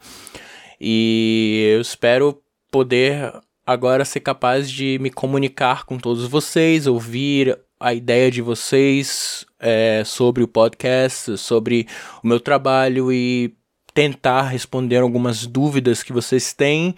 E 0.79 1.71
eu 1.73 1.81
espero 1.81 2.41
poder 2.69 3.33
agora 3.65 4.05
ser 4.05 4.19
capaz 4.19 4.69
de 4.69 4.99
me 4.99 5.09
comunicar 5.09 5.85
com 5.85 5.97
todos 5.97 6.27
vocês, 6.27 6.85
ouvir 6.85 7.57
a 7.79 7.93
ideia 7.93 8.29
de 8.29 8.41
vocês 8.41 9.45
é, 9.59 10.03
sobre 10.05 10.43
o 10.43 10.47
podcast, 10.47 11.37
sobre 11.37 11.87
o 12.23 12.27
meu 12.27 12.39
trabalho 12.39 13.11
e 13.11 13.55
tentar 13.95 14.43
responder 14.43 14.97
algumas 14.97 15.47
dúvidas 15.47 16.03
que 16.03 16.13
vocês 16.13 16.53
têm 16.53 16.93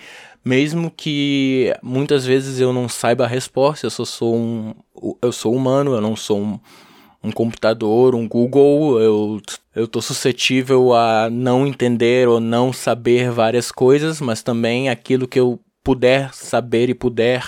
mesmo 0.47 0.89
que 0.89 1.75
muitas 1.83 2.25
vezes 2.25 2.59
eu 2.59 2.71
não 2.71 2.87
saiba 2.87 3.25
a 3.25 3.27
resposta, 3.27 3.85
eu 3.85 3.91
só 3.91 4.05
sou 4.05 4.35
um 4.35 4.73
eu 5.21 5.31
sou 5.31 5.53
humano, 5.53 5.93
eu 5.93 6.01
não 6.01 6.15
sou 6.15 6.39
um, 6.39 6.59
um 7.21 7.31
computador, 7.31 8.15
um 8.15 8.27
Google, 8.27 8.99
eu 8.99 9.41
eu 9.75 9.87
tô 9.87 10.01
suscetível 10.01 10.93
a 10.93 11.29
não 11.29 11.67
entender 11.67 12.27
ou 12.29 12.39
não 12.39 12.71
saber 12.71 13.29
várias 13.29 13.71
coisas, 13.71 14.21
mas 14.21 14.41
também 14.41 14.89
aquilo 14.89 15.27
que 15.27 15.39
eu 15.39 15.59
puder 15.83 16.33
saber 16.33 16.89
e 16.89 16.93
puder 16.95 17.43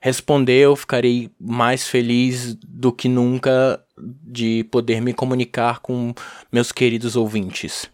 responder, 0.00 0.62
eu 0.64 0.74
ficarei 0.74 1.30
mais 1.40 1.86
feliz 1.86 2.56
do 2.56 2.92
que 2.92 3.08
nunca 3.08 3.80
de 3.96 4.64
poder 4.64 5.00
me 5.00 5.14
comunicar 5.14 5.78
com 5.78 6.12
meus 6.50 6.72
queridos 6.72 7.14
ouvintes. 7.14 7.91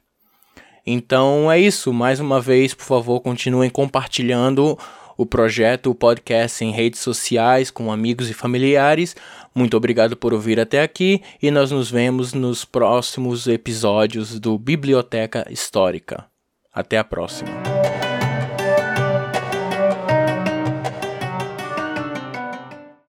Então 0.93 1.51
é 1.51 1.61
isso. 1.61 1.93
Mais 1.93 2.21
uma 2.21 2.41
vez, 2.41 2.75
por 2.75 2.85
favor, 2.85 3.21
continuem 3.21 3.69
compartilhando 3.69 4.79
o 5.17 5.27
projeto, 5.27 5.91
o 5.91 5.95
podcast 5.95 6.65
em 6.65 6.71
redes 6.71 7.01
sociais 7.01 7.71
com 7.71 7.93
amigos 7.93 8.31
e 8.31 8.35
familiares. 8.35 9.17
Muito 9.55 9.77
obrigado 9.77 10.17
por 10.17 10.33
ouvir 10.33 10.61
até 10.61 10.81
aqui 10.81 11.21
e 11.43 11.51
nós 11.51 11.71
nos 11.71 11.91
vemos 11.91 12.33
nos 12.33 12.65
próximos 12.65 13.47
episódios 13.49 14.39
do 14.39 14.57
Biblioteca 14.57 15.45
Histórica. 15.51 16.25
Até 16.73 16.97
a 16.97 17.05
próxima. 17.05 17.78